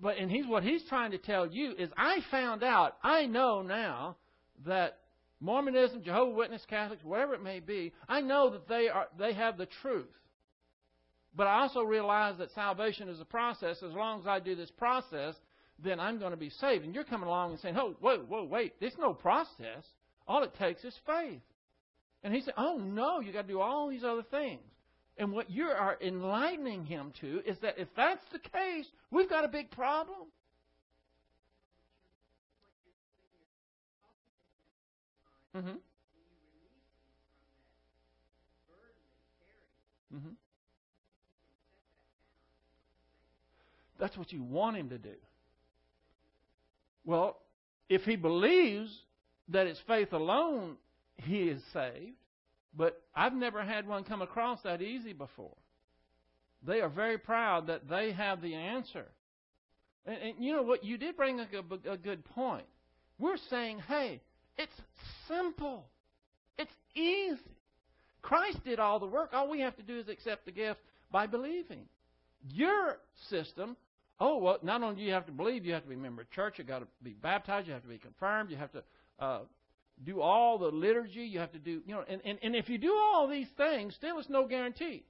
[0.00, 3.62] But and he's what he's trying to tell you is I found out, I know
[3.62, 4.16] now
[4.64, 4.98] that
[5.40, 9.58] Mormonism, Jehovah Witness, Catholics, whatever it may be, I know that they are they have
[9.58, 10.06] the truth.
[11.34, 13.82] But I also realize that salvation is a process.
[13.82, 15.34] As long as I do this process,
[15.78, 16.84] then I'm going to be saved.
[16.84, 18.74] And you're coming along and saying, "Oh, whoa, whoa, wait!
[18.80, 19.84] There's no process.
[20.28, 21.40] All it takes is faith."
[22.22, 24.60] And he said, "Oh no, you got to do all these other things."
[25.18, 29.44] And what you are enlightening him to is that if that's the case, we've got
[29.44, 30.28] a big problem.
[35.56, 35.72] Mm-hmm.
[44.02, 45.14] That's what you want him to do.
[47.04, 47.38] Well,
[47.88, 48.90] if he believes
[49.48, 50.76] that it's faith alone
[51.16, 52.16] he is saved,
[52.76, 55.56] but I've never had one come across that easy before.
[56.66, 59.06] They are very proud that they have the answer.
[60.06, 60.84] And, and you know what?
[60.84, 61.46] You did bring a,
[61.86, 62.66] a, a good point.
[63.18, 64.20] We're saying, hey,
[64.56, 64.72] it's
[65.28, 65.86] simple.
[66.58, 67.38] It's easy.
[68.20, 69.30] Christ did all the work.
[69.32, 71.86] All we have to do is accept the gift by believing.
[72.48, 72.98] Your
[73.28, 73.76] system,
[74.20, 76.22] oh, well, not only do you have to believe, you have to be a member
[76.22, 78.82] of church, you've got to be baptized, you have to be confirmed, you have to
[79.18, 79.40] uh,
[80.04, 82.78] do all the liturgy, you have to do, you know, and, and, and if you
[82.78, 85.04] do all these things, still it's no guarantee.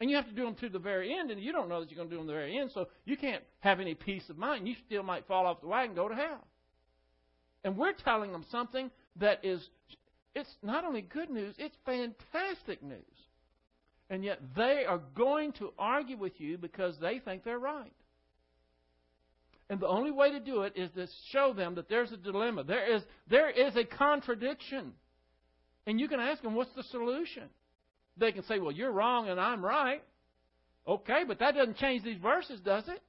[0.00, 1.90] And you have to do them to the very end, and you don't know that
[1.90, 4.28] you're going to do them to the very end, so you can't have any peace
[4.28, 4.68] of mind.
[4.68, 6.46] You still might fall off the wagon and go to hell.
[7.64, 9.60] And we're telling them something that is,
[10.34, 13.02] it's not only good news, it's fantastic news.
[14.08, 17.92] And yet they are going to argue with you because they think they're right.
[19.70, 22.64] And the only way to do it is to show them that there's a dilemma.
[22.64, 24.92] There is, there is a contradiction.
[25.86, 27.44] And you can ask them, what's the solution?
[28.16, 30.02] They can say, well, you're wrong and I'm right.
[30.86, 33.02] Okay, but that doesn't change these verses, does it?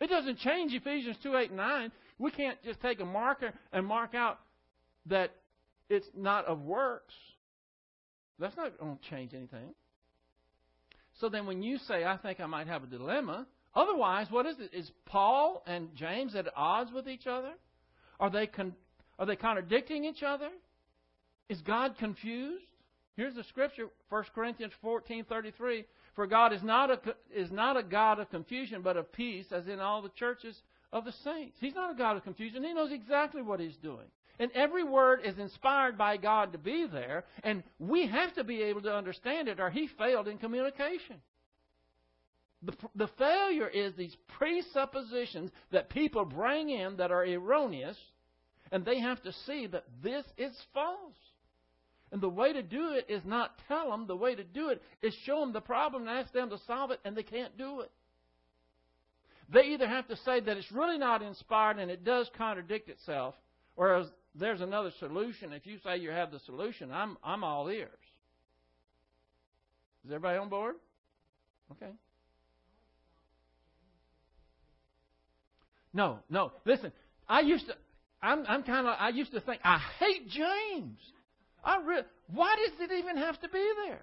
[0.00, 1.92] It doesn't change Ephesians 2 8 and 9.
[2.18, 4.38] We can't just take a marker and mark out
[5.06, 5.30] that
[5.88, 7.14] it's not of works.
[8.38, 9.74] That's not going to change anything.
[11.20, 14.56] So then when you say, I think I might have a dilemma, Otherwise, what is
[14.60, 14.72] it?
[14.72, 17.52] Is Paul and James at odds with each other?
[18.20, 18.74] Are they con-
[19.18, 20.50] are they contradicting each other?
[21.48, 22.64] Is God confused?
[23.16, 25.84] Here's the scripture, 1 Corinthians 14:33.
[26.14, 29.66] For God is not a is not a God of confusion, but of peace, as
[29.66, 30.62] in all the churches
[30.92, 31.58] of the saints.
[31.60, 32.62] He's not a God of confusion.
[32.62, 34.06] He knows exactly what he's doing.
[34.38, 38.62] And every word is inspired by God to be there, and we have to be
[38.62, 41.16] able to understand it, or he failed in communication.
[42.64, 47.96] The, the failure is these presuppositions that people bring in that are erroneous,
[48.72, 51.16] and they have to see that this is false.
[52.10, 54.06] And the way to do it is not tell them.
[54.06, 56.90] The way to do it is show them the problem and ask them to solve
[56.90, 57.90] it, and they can't do it.
[59.52, 63.34] They either have to say that it's really not inspired and it does contradict itself,
[63.76, 65.52] or there's another solution.
[65.52, 67.90] If you say you have the solution, I'm, I'm all ears.
[70.04, 70.76] Is everybody on board?
[71.72, 71.92] Okay.
[75.94, 76.52] No, no.
[76.66, 76.92] Listen,
[77.28, 77.74] I used to.
[78.20, 78.96] I'm, I'm kind of.
[78.98, 80.98] I used to think I hate James.
[81.64, 82.02] I re-
[82.34, 84.02] why does it even have to be there?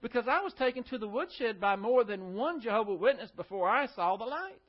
[0.00, 3.88] Because I was taken to the woodshed by more than one Jehovah Witness before I
[3.88, 4.60] saw the light.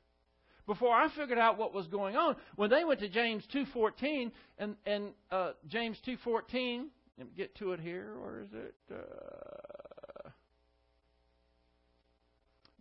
[0.66, 4.32] Before I figured out what was going on, when they went to James two fourteen
[4.58, 8.14] and and uh, James two fourteen, let me get to it here.
[8.20, 8.74] Or is it?
[8.92, 9.75] Uh,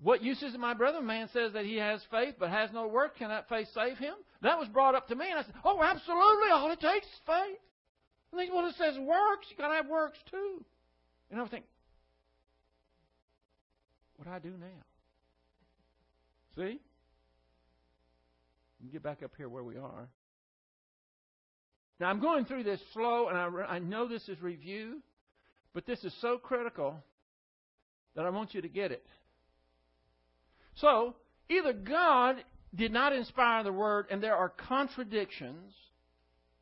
[0.05, 1.01] what use is it, my brother?
[1.01, 3.17] Man says that he has faith but has no work.
[3.17, 4.13] Can that faith save him?
[4.43, 6.51] That was brought up to me, and I said, Oh, absolutely.
[6.51, 7.57] All it takes is faith.
[8.31, 9.47] And they, well, it says works.
[9.49, 10.63] you got to have works too.
[11.31, 11.65] And I think,
[14.17, 14.67] what do I do now?
[16.55, 16.79] See?
[18.91, 20.07] Get back up here where we are.
[21.99, 25.01] Now, I'm going through this slow, and I, I know this is review,
[25.73, 26.95] but this is so critical
[28.15, 29.03] that I want you to get it.
[30.75, 31.15] So,
[31.49, 32.37] either God
[32.73, 35.73] did not inspire the word and there are contradictions,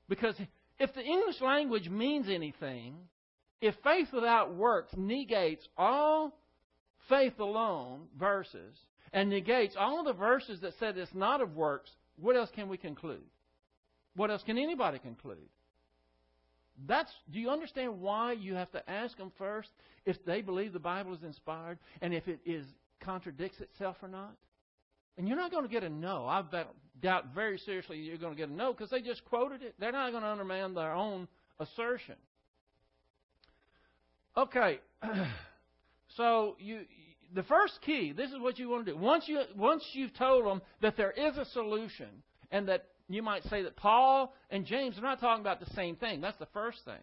[0.07, 0.35] because
[0.79, 2.95] if the English language means anything,
[3.61, 6.37] if faith without works negates all
[7.09, 8.75] faith alone verses
[9.11, 12.77] and negates all the verses that said it's not of works, what else can we
[12.77, 13.23] conclude?
[14.15, 15.49] What else can anybody conclude?
[16.87, 19.69] That's do you understand why you have to ask them first
[20.05, 22.65] if they believe the Bible is inspired and if it is
[23.03, 24.35] contradicts itself or not?
[25.17, 26.25] And you're not going to get a no.
[26.25, 26.43] I
[27.01, 29.75] doubt very seriously you're going to get a no because they just quoted it.
[29.79, 31.27] They're not going to undermine their own
[31.59, 32.15] assertion.
[34.35, 34.79] Okay,
[36.17, 36.81] so you
[37.35, 38.13] the first key.
[38.15, 38.97] This is what you want to do.
[38.97, 42.07] Once you once you've told them that there is a solution,
[42.51, 45.95] and that you might say that Paul and James are not talking about the same
[45.95, 46.21] thing.
[46.21, 47.01] That's the first thing.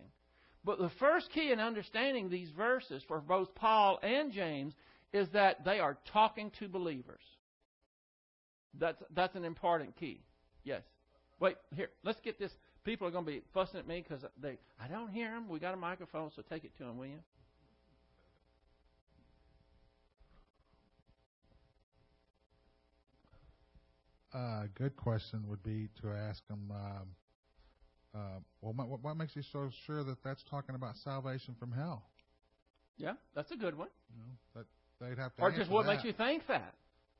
[0.65, 4.75] But the first key in understanding these verses for both Paul and James
[5.13, 7.23] is that they are talking to believers.
[8.79, 10.23] That's that's an important key.
[10.65, 10.83] Yes.
[11.41, 11.91] Wait, here.
[12.05, 12.53] Let's get this.
[12.85, 15.49] People are going to be fussing at me because they I don't hear them.
[15.49, 17.19] We got a microphone, so take it to them, will you?
[24.33, 27.09] A uh, good question would be to ask them, um,
[28.15, 32.05] uh, well, what, what, makes you so sure that that's talking about salvation from hell?
[32.97, 33.89] Yeah, that's a good one.
[34.15, 34.67] You know, that
[35.01, 35.43] they'd have to.
[35.43, 35.93] Or just what that.
[35.93, 36.75] makes you think that?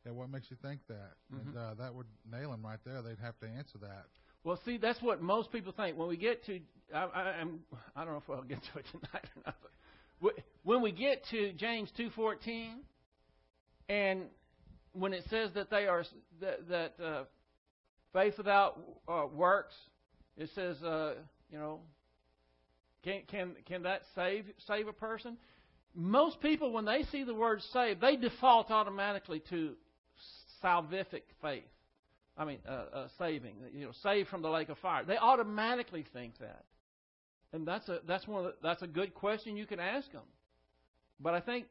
[0.07, 1.13] Yeah, what makes you think that?
[1.35, 1.49] Mm-hmm.
[1.49, 3.03] And uh, that would nail them right there.
[3.03, 4.07] They'd have to answer that.
[4.45, 5.99] Well, see, that's what most people think.
[5.99, 6.61] When we get to,
[6.95, 7.61] I, I, I'm,
[7.95, 9.57] I don't know if I'll get to it tonight or not,
[10.23, 12.81] but when we get to James two fourteen,
[13.89, 14.23] and
[14.93, 16.05] when it says that they are
[16.41, 17.25] that, that uh,
[18.13, 19.75] faith without uh, works,
[20.37, 21.15] it says, uh,
[21.53, 21.81] you know,
[23.05, 25.37] can can can that save save a person?
[25.95, 29.75] Most people, when they see the word save, they default automatically to
[30.63, 31.65] salvific faith.
[32.37, 35.05] I mean, uh, uh, saving, you know, saved from the lake of fire.
[35.05, 36.65] They automatically think that,
[37.53, 40.23] and that's a that's one the, that's a good question you can ask them.
[41.19, 41.67] But I think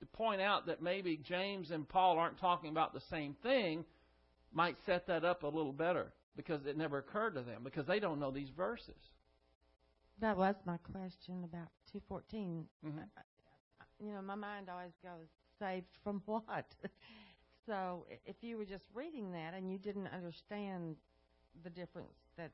[0.00, 3.84] to point out that maybe James and Paul aren't talking about the same thing
[4.52, 8.00] might set that up a little better because it never occurred to them because they
[8.00, 8.94] don't know these verses.
[10.20, 12.66] That was my question about 214.
[12.84, 12.98] Mm-hmm.
[14.00, 15.26] You know, my mind always goes,
[15.58, 16.66] saved from what?
[17.66, 20.96] so if you were just reading that and you didn't understand
[21.64, 22.50] the difference that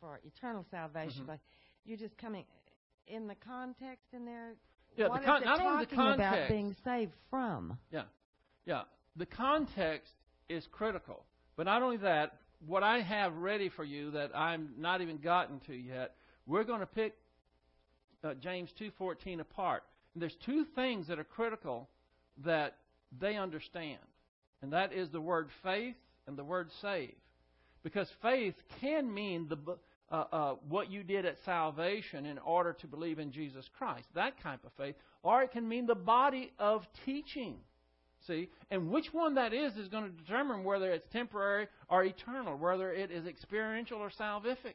[0.00, 1.32] for eternal salvation, mm-hmm.
[1.32, 1.40] but
[1.84, 2.44] you're just coming
[3.06, 4.54] in the context in there.
[4.96, 7.78] Yeah, what the con- is it not only the context, about being saved from?
[7.90, 8.02] Yeah,
[8.64, 8.82] yeah.
[9.16, 10.12] The context
[10.48, 11.24] is critical,
[11.56, 12.38] but not only that.
[12.66, 16.14] What I have ready for you that I'm not even gotten to yet,
[16.46, 17.14] we're going to pick
[18.24, 19.82] uh, James 2:14 apart.
[20.16, 21.88] There's two things that are critical
[22.44, 22.76] that
[23.18, 23.98] they understand,
[24.62, 25.96] and that is the word faith
[26.26, 27.14] and the word save.
[27.82, 29.78] Because faith can mean the,
[30.10, 34.40] uh, uh, what you did at salvation in order to believe in Jesus Christ, that
[34.42, 37.56] type of faith, or it can mean the body of teaching.
[38.26, 38.48] See?
[38.70, 42.92] And which one that is is going to determine whether it's temporary or eternal, whether
[42.92, 44.74] it is experiential or salvific.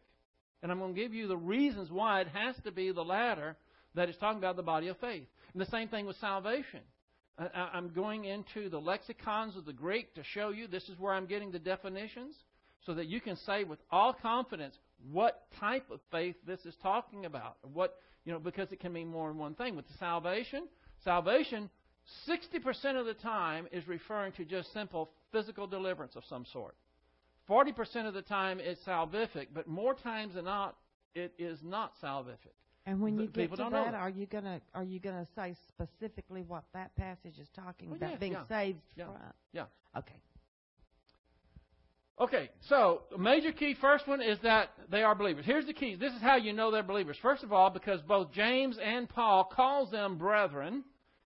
[0.64, 3.58] And I'm going to give you the reasons why it has to be the latter
[3.96, 5.28] that is talking about the body of faith.
[5.54, 6.82] And the same thing with salvation.
[7.38, 11.26] I'm going into the lexicons of the Greek to show you this is where I'm
[11.26, 12.36] getting the definitions
[12.86, 14.76] so that you can say with all confidence
[15.12, 17.58] what type of faith this is talking about.
[17.74, 19.76] What, you know, because it can mean more than one thing.
[19.76, 20.68] With the salvation,
[21.04, 21.70] salvation
[22.28, 26.76] 60% of the time is referring to just simple physical deliverance of some sort.
[27.50, 30.76] 40% of the time it's salvific, but more times than not,
[31.16, 32.56] it is not salvific.
[32.86, 36.64] And when you get to that, are you gonna are you gonna say specifically what
[36.74, 39.16] that passage is talking oh, well, about yeah, being yeah, saved yeah, from?
[39.54, 39.66] Yeah.
[39.98, 40.16] Okay.
[42.20, 45.44] Okay, so the major key first one is that they are believers.
[45.44, 45.96] Here's the key.
[45.96, 47.18] This is how you know they're believers.
[47.20, 50.84] First of all, because both James and Paul calls them brethren,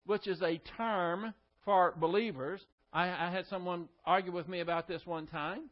[0.05, 1.33] which is a term
[1.65, 2.61] for believers.
[2.93, 5.63] I, I had someone argue with me about this one time.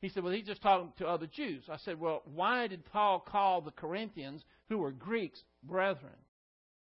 [0.00, 1.62] He said, well, he's just talking to other Jews.
[1.70, 6.12] I said, well, why did Paul call the Corinthians, who were Greeks, brethren?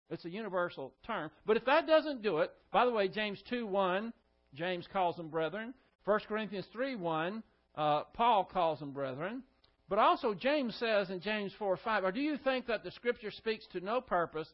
[0.09, 1.31] It's a universal term.
[1.45, 4.13] But if that doesn't do it, by the way, James 2 1,
[4.53, 5.73] James calls them brethren.
[6.05, 7.43] 1 Corinthians 3 1,
[7.75, 9.43] uh, Paul calls them brethren.
[9.89, 13.31] But also, James says in James 4 5, or do you think that the Scripture
[13.31, 14.47] speaks to no purpose?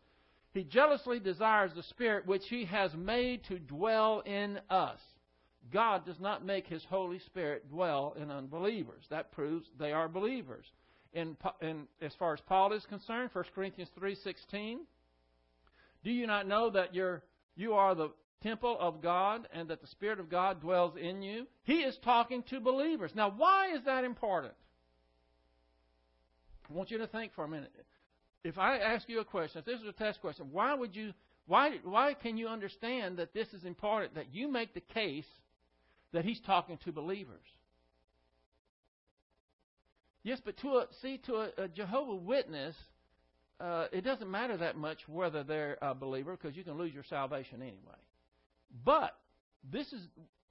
[0.51, 4.99] He jealously desires the Spirit which He has made to dwell in us.
[5.71, 9.05] God does not make His Holy Spirit dwell in unbelievers.
[9.09, 10.65] That proves they are believers.
[11.13, 14.77] In, in, as far as Paul is concerned, 1 Corinthians 3.16,
[16.03, 17.23] do you not know that you're,
[17.55, 18.11] you are the
[18.43, 21.47] temple of God and that the Spirit of God dwells in you?
[21.63, 23.11] He is talking to believers.
[23.15, 24.53] Now, why is that important?
[26.69, 27.73] I want you to think for a minute.
[28.43, 31.13] If I ask you a question, if this is a test question, why would you
[31.47, 35.25] why why can you understand that this is important that you make the case
[36.13, 37.45] that he's talking to believers.
[40.23, 42.75] Yes, but to a, see to a, a Jehovah Witness,
[43.59, 47.03] uh, it doesn't matter that much whether they're a believer because you can lose your
[47.03, 47.99] salvation anyway.
[48.85, 49.15] But
[49.71, 50.01] this is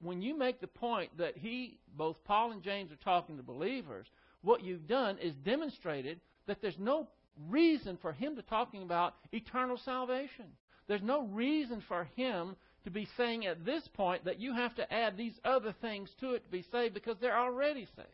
[0.01, 4.07] when you make the point that he, both Paul and James, are talking to believers,
[4.43, 7.09] what you've done is demonstrated that there's no
[7.49, 10.47] reason for him to talking about eternal salvation.
[10.87, 14.93] There's no reason for him to be saying at this point that you have to
[14.93, 18.09] add these other things to it to be saved because they're already saved.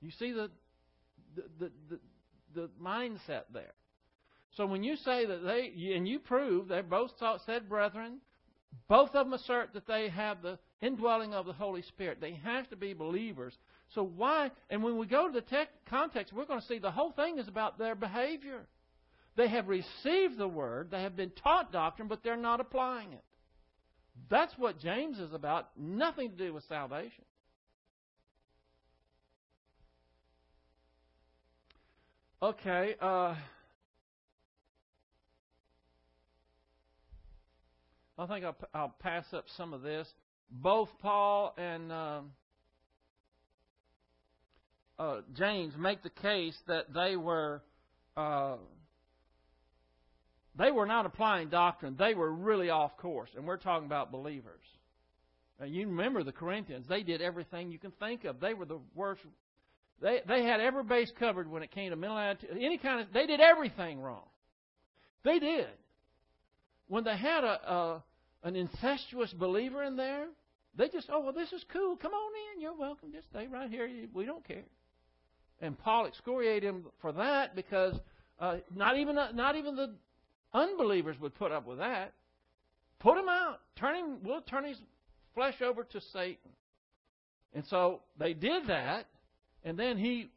[0.00, 0.50] You see the
[1.34, 1.98] the the, the,
[2.54, 3.74] the mindset there.
[4.56, 7.12] So when you say that they and you prove they both
[7.44, 8.20] said brethren,
[8.88, 12.18] both of them assert that they have the indwelling of the Holy Spirit.
[12.20, 13.54] They have to be believers.
[13.94, 14.50] So why?
[14.70, 17.38] And when we go to the text, context, we're going to see the whole thing
[17.38, 18.66] is about their behavior.
[19.36, 23.24] They have received the word, they have been taught doctrine, but they're not applying it.
[24.30, 27.24] That's what James is about, nothing to do with salvation.
[32.46, 33.34] Okay, uh,
[38.16, 40.06] I think I'll, I'll, pass up some of this.
[40.48, 42.20] Both Paul and uh,
[44.96, 47.62] uh, James make the case that they were
[48.16, 48.58] uh,
[50.56, 51.96] they were not applying doctrine.
[51.98, 54.62] They were really off course, and we're talking about believers.
[55.58, 56.86] Now, you remember the Corinthians?
[56.88, 58.38] They did everything you can think of.
[58.38, 59.22] They were the worst.
[60.00, 62.50] They they had every base covered when it came to mental attitude.
[62.60, 64.24] Any kind of they did everything wrong.
[65.24, 65.68] They did.
[66.88, 68.04] When they had a, a
[68.44, 70.26] an incestuous believer in there,
[70.76, 71.96] they just oh well this is cool.
[71.96, 72.60] Come on in.
[72.60, 73.10] You're welcome.
[73.12, 73.88] Just stay right here.
[74.12, 74.64] We don't care.
[75.60, 77.94] And Paul excoriated him for that because
[78.38, 79.94] uh, not even not even the
[80.52, 82.12] unbelievers would put up with that.
[82.98, 83.60] Put him out.
[83.76, 84.18] Turn him.
[84.22, 84.78] We'll turn his
[85.34, 86.50] flesh over to Satan.
[87.54, 89.06] And so they did that,
[89.66, 90.30] and then he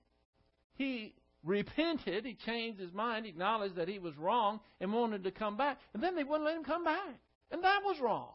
[0.74, 1.14] he
[1.44, 2.26] repented.
[2.26, 5.78] He changed his mind, He acknowledged that he was wrong, and wanted to come back.
[5.94, 7.16] And then they wouldn't let him come back,
[7.52, 8.32] and that was wrong.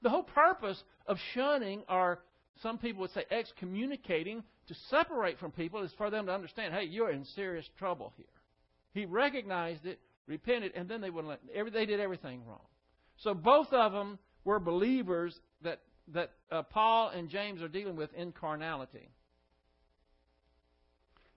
[0.00, 2.20] The whole purpose of shunning or
[2.62, 6.84] some people would say excommunicating to separate from people is for them to understand, hey,
[6.84, 8.26] you're in serious trouble here.
[8.92, 9.98] He recognized it,
[10.28, 12.64] repented, and then they wouldn't let every, they did everything wrong.
[13.16, 15.80] So both of them were believers that
[16.12, 19.08] that uh, Paul and James are dealing with in carnality.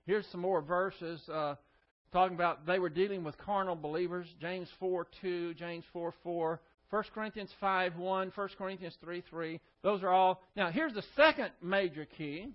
[0.08, 1.56] Here's some more verses uh,
[2.12, 4.26] talking about they were dealing with carnal believers.
[4.42, 9.60] James 4 2, James 4 4, 1 Corinthians 5 1, 1 Corinthians 3 3.
[9.84, 10.42] Those are all.
[10.56, 12.48] Now, here's the second major key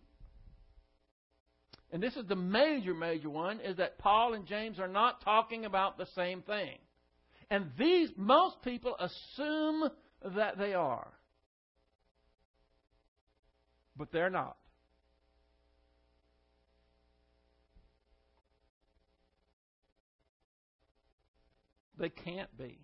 [1.92, 5.66] and this is the major, major one, is that Paul and James are not talking
[5.66, 6.78] about the same thing.
[7.50, 9.90] And these, most people assume
[10.34, 11.07] that they are.
[13.94, 14.57] But they're not.
[22.03, 22.80] They can't be.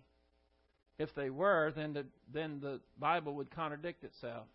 [0.97, 4.45] If they were, then the, then the Bible would contradict itself.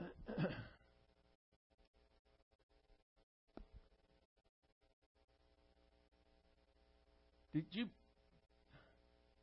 [7.54, 7.86] Did you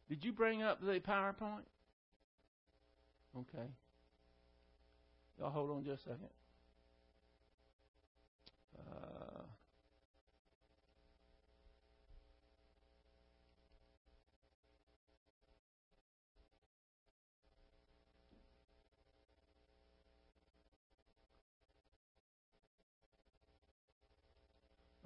[0.10, 1.64] did you bring up the PowerPoint?
[3.36, 3.70] Okay.
[5.40, 6.30] Y'all hold on just a second.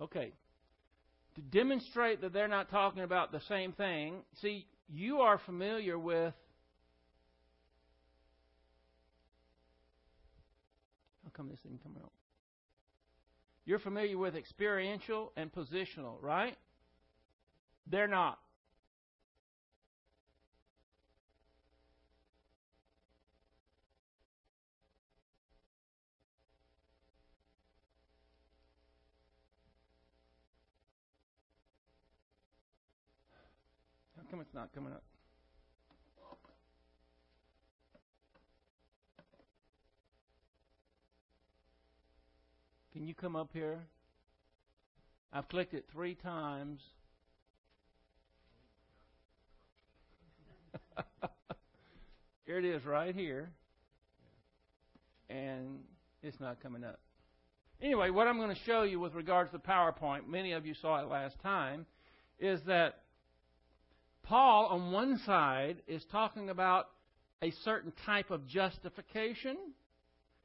[0.01, 0.33] Okay
[1.37, 6.33] to demonstrate that they're not talking about the same thing, see, you are familiar with.
[11.23, 12.11] How come this didn't come out?
[13.65, 16.57] You're familiar with experiential and positional, right?
[17.85, 18.39] They're not.
[34.38, 35.01] Come it's not coming up?
[42.93, 43.79] Can you come up here?
[45.33, 46.81] I've clicked it three times.
[52.45, 53.49] here it is right here.
[55.29, 55.79] And
[56.21, 56.99] it's not coming up.
[57.81, 61.01] Anyway, what I'm going to show you with regards to PowerPoint, many of you saw
[61.01, 61.88] it last time,
[62.39, 63.01] is that
[64.28, 66.89] Paul, on one side, is talking about
[67.41, 69.55] a certain type of justification,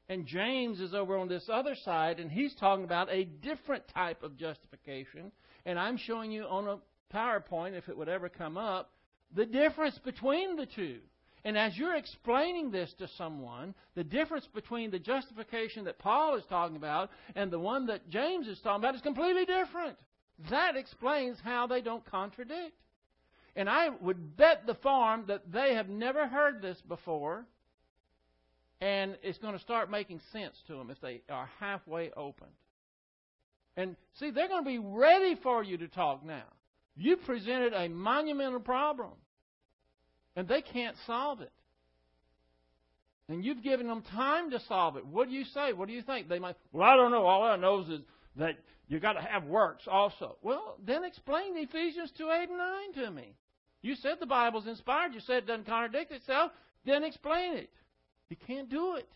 [0.07, 4.23] and James is over on this other side, and he's talking about a different type
[4.23, 5.33] of justification.
[5.65, 6.77] And I'm showing you on a
[7.13, 8.91] PowerPoint, if it would ever come up,
[9.35, 10.99] the difference between the two.
[11.43, 16.45] And as you're explaining this to someone, the difference between the justification that Paul is
[16.47, 19.97] talking about and the one that James is talking about is completely different.
[20.49, 22.77] That explains how they don't contradict.
[23.55, 27.45] And I would bet the farm that they have never heard this before,
[28.81, 32.47] and it's going to start making sense to them if they are halfway open.
[33.77, 36.43] And see, they're going to be ready for you to talk now.
[36.95, 39.13] You presented a monumental problem,
[40.35, 41.51] and they can't solve it.
[43.29, 45.05] And you've given them time to solve it.
[45.05, 45.73] What do you say?
[45.73, 46.27] What do you think?
[46.27, 47.25] They might, well, I don't know.
[47.25, 48.01] All I know is
[48.35, 50.37] that you've got to have works also.
[50.41, 53.35] Well, then explain Ephesians 2 8 and 9 to me.
[53.83, 55.13] You said the Bible's inspired.
[55.13, 56.51] You said it doesn't contradict itself.
[56.85, 57.69] Then explain it.
[58.29, 59.09] He can't do it.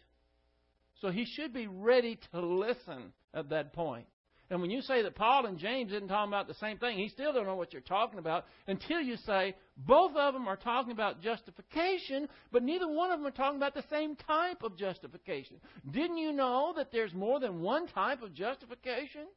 [1.02, 4.06] So he should be ready to listen at that point.
[4.50, 7.10] And when you say that Paul and James isn't talking about the same thing, he
[7.10, 10.94] still don't know what you're talking about until you say both of them are talking
[10.94, 15.58] about justification, but neither one of them are talking about the same type of justification.
[15.92, 19.28] Didn't you know that there's more than one type of justification?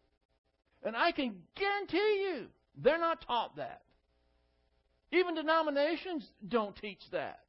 [0.85, 2.47] And I can guarantee you
[2.81, 3.83] they're not taught that.
[5.13, 7.41] Even denominations don't teach that.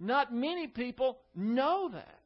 [0.00, 2.20] Not many people know that.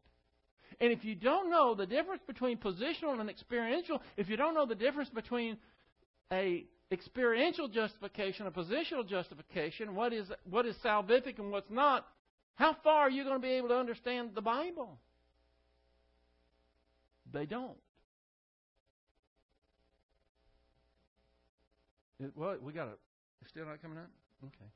[0.80, 4.66] And if you don't know the difference between positional and experiential, if you don't know
[4.66, 5.56] the difference between
[6.32, 12.06] a experiential justification, a positional justification, what is what is salvific and what's not,
[12.56, 14.98] how far are you going to be able to understand the Bible?
[17.32, 17.78] They don't.
[22.20, 22.92] It, well, we got a.
[23.48, 24.10] Still not coming up.
[24.44, 24.70] Okay.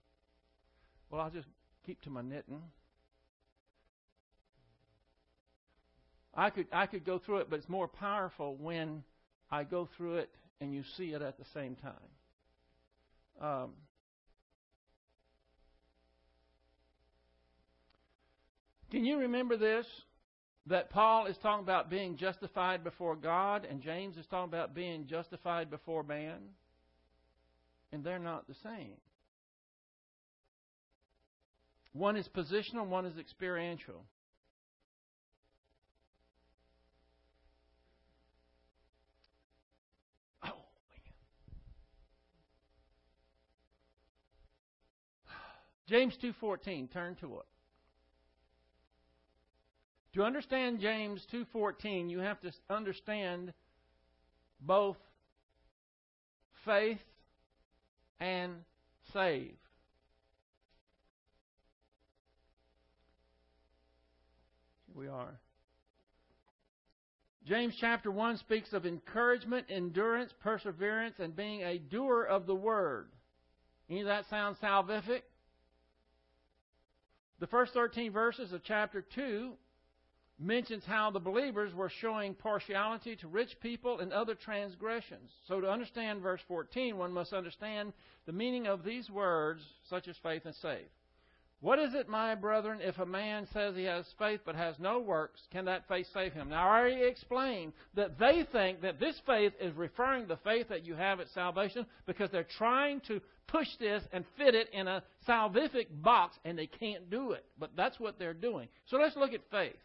[1.10, 1.48] Well, I'll just
[1.84, 2.62] keep to my knitting.
[6.34, 9.02] I could I could go through it, but it's more powerful when
[9.50, 11.92] I go through it and you see it at the same time.
[13.40, 13.70] Um,
[18.90, 19.86] can you remember this?
[20.68, 25.06] That Paul is talking about being justified before God, and James is talking about being
[25.06, 26.38] justified before man,
[27.93, 28.97] and they're not the same.
[31.93, 34.05] One is positional, one is experiential.
[40.45, 40.53] Oh,
[45.89, 47.47] James 2:14, turn to it.
[50.16, 53.55] To understand James 2:14, you have to understand
[54.61, 54.97] both
[56.64, 57.01] faith
[58.20, 58.52] and
[59.12, 59.54] save.
[64.86, 65.38] Here we are.
[67.46, 73.06] James chapter 1 speaks of encouragement, endurance, perseverance, and being a doer of the word.
[73.88, 75.22] Any of that sound salvific?
[77.38, 79.52] The first 13 verses of chapter 2
[80.39, 85.30] mentions how the believers were showing partiality to rich people and other transgressions.
[85.49, 87.93] So to understand verse 14, one must understand
[88.26, 90.87] the meaning of these words, such as faith and save.
[91.61, 95.01] What is it, my brethren, if a man says he has faith but has no
[95.01, 96.51] works, can that faith save him?
[96.51, 100.68] Now, I already explained that they think that this faith is referring to the faith
[100.68, 104.87] that you have at salvation because they're trying to push this and fit it in
[104.87, 107.45] a salvific box, and they can't do it.
[107.59, 108.68] But that's what they're doing.
[108.91, 109.76] So let's look at faith.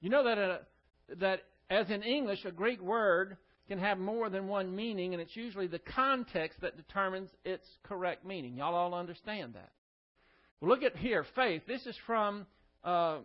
[0.00, 0.58] You know that, uh,
[1.18, 3.36] that as in English, a Greek word
[3.68, 8.24] can have more than one meaning, and it's usually the context that determines its correct
[8.24, 8.56] meaning.
[8.56, 9.70] Y'all all understand that.
[10.60, 11.62] Well, look at here, faith.
[11.66, 12.46] This is from
[12.82, 13.18] uh,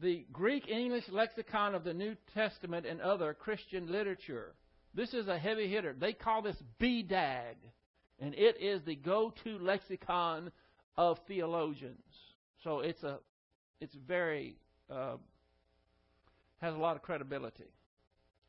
[0.00, 4.54] the Greek English lexicon of the New Testament and other Christian literature.
[4.94, 5.94] This is a heavy hitter.
[5.98, 7.56] They call this BDAG,
[8.18, 10.50] and it is the go-to lexicon
[10.96, 12.00] of theologians.
[12.64, 13.18] So it's a,
[13.80, 14.56] it's very,
[14.90, 15.16] uh,
[16.60, 17.70] has a lot of credibility.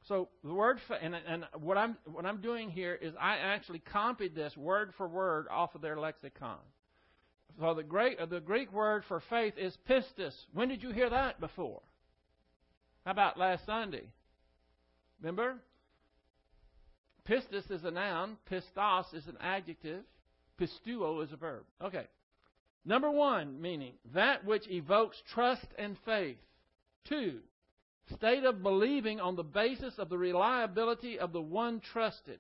[0.07, 4.35] So the word and, and what I'm what I'm doing here is I actually copied
[4.35, 6.59] this word for word off of their lexicon.
[7.59, 10.33] So the Greek uh, the Greek word for faith is pistis.
[10.53, 11.81] When did you hear that before?
[13.05, 14.03] How about last Sunday?
[15.21, 15.57] Remember?
[17.27, 20.03] Pistis is a noun, pistos is an adjective,
[20.59, 21.63] pisteuo is a verb.
[21.83, 22.07] Okay.
[22.85, 26.37] Number one, meaning that which evokes trust and faith.
[27.09, 27.39] Two,
[28.15, 32.39] state of believing on the basis of the reliability of the one trusted.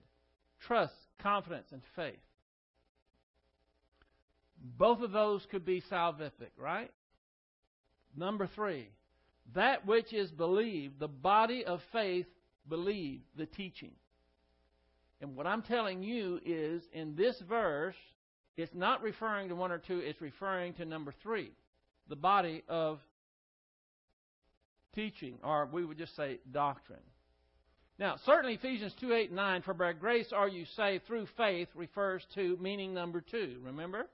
[0.59, 2.15] Trust, confidence, and faith.
[4.77, 6.91] Both of those could be salvific, right?
[8.15, 8.89] Number three,
[9.53, 12.25] that which is believed, the body of faith
[12.67, 13.91] believe the teaching.
[15.21, 17.95] And what I'm telling you is in this verse,
[18.55, 21.51] it's not referring to one or two, it's referring to number three,
[22.09, 22.99] the body of
[24.97, 26.99] teaching, or we would just say doctrine.
[27.99, 31.67] Now, certainly Ephesians 2 8 and 9, for by grace are you saved through faith,
[31.75, 34.07] refers to meaning number two, remember?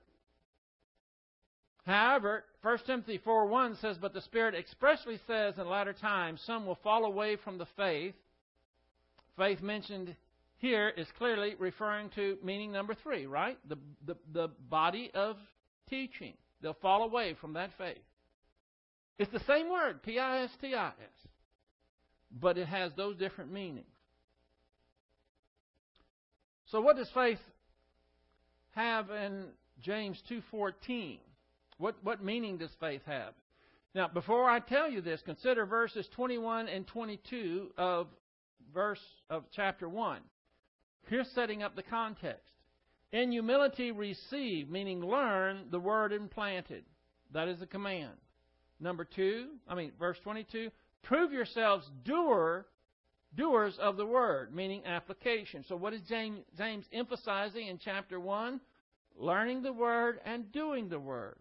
[1.86, 6.66] However, 1 Timothy 4 1 says, But the Spirit expressly says in latter times, some
[6.66, 8.14] will fall away from the faith.
[9.36, 10.14] Faith mentioned
[10.58, 13.58] here is clearly referring to meaning number three, right?
[13.68, 13.76] The,
[14.06, 15.36] the, the body of
[15.90, 16.34] teaching.
[16.62, 17.98] They'll fall away from that faith.
[19.18, 21.28] It's the same word, P I S T I S,
[22.32, 23.86] but it has those different meanings.
[26.66, 27.38] So, what does faith
[28.72, 29.46] have in
[29.80, 31.18] James 2:14?
[31.78, 33.34] What what meaning does faith have?
[33.94, 38.08] Now, before I tell you this, consider verses 21 and 22 of
[38.72, 39.00] verse
[39.30, 40.20] of chapter 1.
[41.06, 42.50] Here's setting up the context.
[43.12, 46.84] In humility, receive, meaning learn the word implanted.
[47.32, 48.16] That is a command.
[48.80, 50.70] Number two, I mean, verse 22,
[51.02, 52.66] prove yourselves doer,
[53.36, 55.64] doers of the word, meaning application.
[55.68, 58.60] So, what is James, James emphasizing in chapter 1?
[59.16, 61.36] Learning the word and doing the word,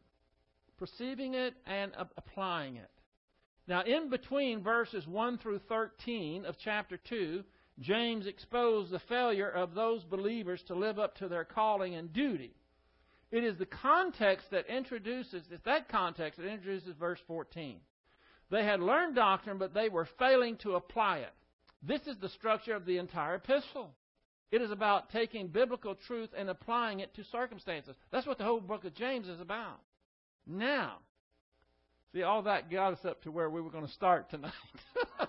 [0.77, 2.91] perceiving it and applying it.
[3.67, 7.43] Now, in between verses 1 through 13 of chapter 2,
[7.79, 12.53] James exposed the failure of those believers to live up to their calling and duty.
[13.33, 17.77] It is the context that introduces, it's that context that introduces verse 14.
[18.51, 21.33] They had learned doctrine, but they were failing to apply it.
[21.81, 23.89] This is the structure of the entire epistle.
[24.51, 27.95] It is about taking biblical truth and applying it to circumstances.
[28.11, 29.79] That's what the whole book of James is about.
[30.45, 30.97] Now,
[32.13, 34.53] see, all that got us up to where we were going to start tonight.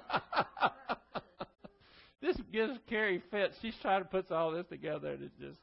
[2.20, 3.54] this gives Carrie fits.
[3.62, 5.58] She's trying to put all this together, and it's just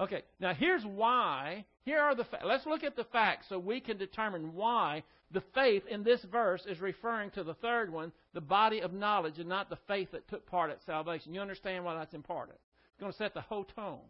[0.00, 0.22] okay.
[0.40, 1.64] Now here's why.
[1.84, 2.24] Here are the.
[2.24, 6.22] Fa- Let's look at the facts so we can determine why the faith in this
[6.30, 10.10] verse is referring to the third one, the body of knowledge, and not the faith
[10.12, 11.34] that took part at salvation.
[11.34, 12.58] You understand why that's important?
[12.92, 14.00] It's going to set the whole tone.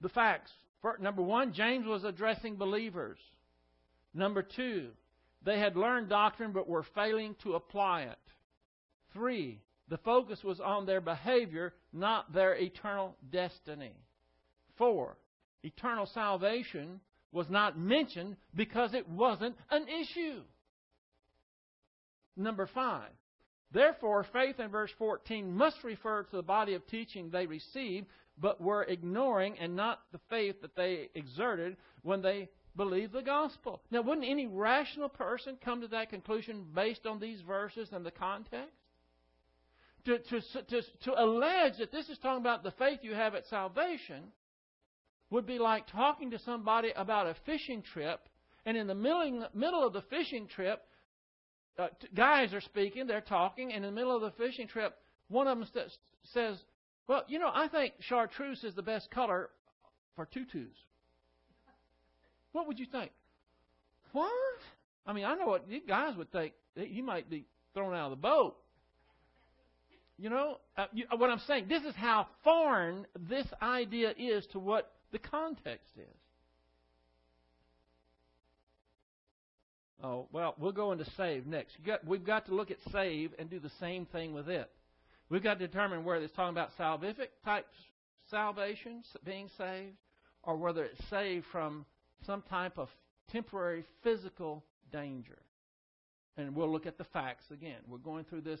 [0.00, 0.50] The facts.
[1.00, 3.18] Number one, James was addressing believers.
[4.14, 4.88] Number two,
[5.44, 8.18] they had learned doctrine but were failing to apply it.
[9.12, 13.92] Three, the focus was on their behavior, not their eternal destiny.
[14.76, 15.16] Four,
[15.62, 17.00] eternal salvation
[17.32, 20.42] was not mentioned because it wasn't an issue.
[22.36, 23.10] Number five,
[23.70, 28.06] therefore, faith in verse 14 must refer to the body of teaching they received,
[28.38, 33.82] but were ignoring and not the faith that they exerted when they believed the gospel.
[33.90, 38.10] Now, wouldn't any rational person come to that conclusion based on these verses and the
[38.10, 38.72] context?
[40.04, 43.46] to, to, to, to allege that this is talking about the faith you have at
[43.46, 44.24] salvation
[45.32, 48.20] would be like talking to somebody about a fishing trip,
[48.66, 50.84] and in the middle, of the fishing trip,
[51.78, 54.94] uh, guys are speaking, they're talking, and in the middle of the fishing trip,
[55.28, 55.90] one of them st-
[56.34, 56.58] says,
[57.08, 59.48] Well, you know, I think chartreuse is the best color
[60.16, 60.68] for tutus.
[62.52, 63.10] What would you think?
[64.12, 64.30] What?
[65.06, 66.52] I mean, I know what you guys would think.
[66.76, 68.56] You might be thrown out of the boat.
[70.18, 74.58] You know, uh, you, what I'm saying, this is how foreign this idea is to
[74.58, 76.16] what the context is.
[80.02, 81.76] Oh, well, we'll go into save next.
[81.86, 84.68] Got, we've got to look at save and do the same thing with it.
[85.28, 87.66] We've got to determine whether it's talking about salvific type
[88.30, 89.96] salvation, being saved,
[90.42, 91.86] or whether it's saved from
[92.26, 92.88] some type of
[93.30, 95.38] temporary physical danger.
[96.36, 97.78] And we'll look at the facts again.
[97.88, 98.60] We're going through this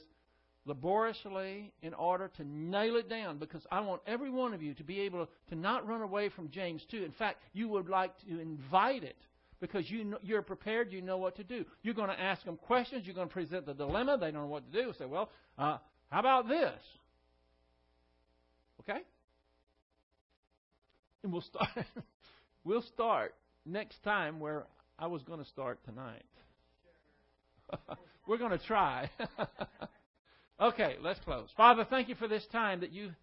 [0.64, 4.84] laboriously in order to nail it down because I want every one of you to
[4.84, 7.02] be able to not run away from James 2.
[7.02, 9.16] In fact, you would like to invite it
[9.60, 11.64] because you know, you're prepared, you know what to do.
[11.82, 14.46] You're going to ask them questions, you're going to present the dilemma, they don't know
[14.46, 14.92] what to do.
[14.98, 15.78] Say, well, uh,
[16.10, 16.80] how about this?
[18.80, 19.00] Okay?
[21.22, 21.68] And we'll start
[22.64, 23.34] we'll start
[23.64, 24.64] next time where
[24.98, 26.24] I was going to start tonight.
[28.26, 29.10] We're going to try.
[30.60, 31.48] Okay, let's close.
[31.56, 33.14] Father, thank you for this time that you've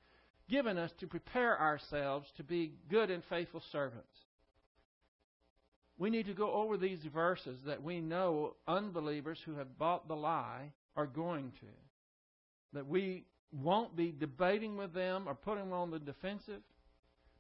[0.49, 4.07] given us to prepare ourselves to be good and faithful servants.
[5.97, 10.15] We need to go over these verses that we know unbelievers who have bought the
[10.15, 11.67] lie are going to.
[12.73, 16.61] That we won't be debating with them or putting them on the defensive,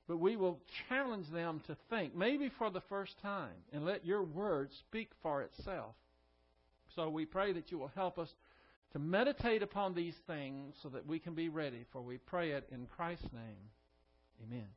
[0.07, 0.59] but we will
[0.89, 5.41] challenge them to think, maybe for the first time, and let your word speak for
[5.41, 5.95] itself.
[6.95, 8.29] So we pray that you will help us
[8.93, 12.67] to meditate upon these things so that we can be ready, for we pray it
[12.71, 13.69] in Christ's name.
[14.43, 14.67] Amen.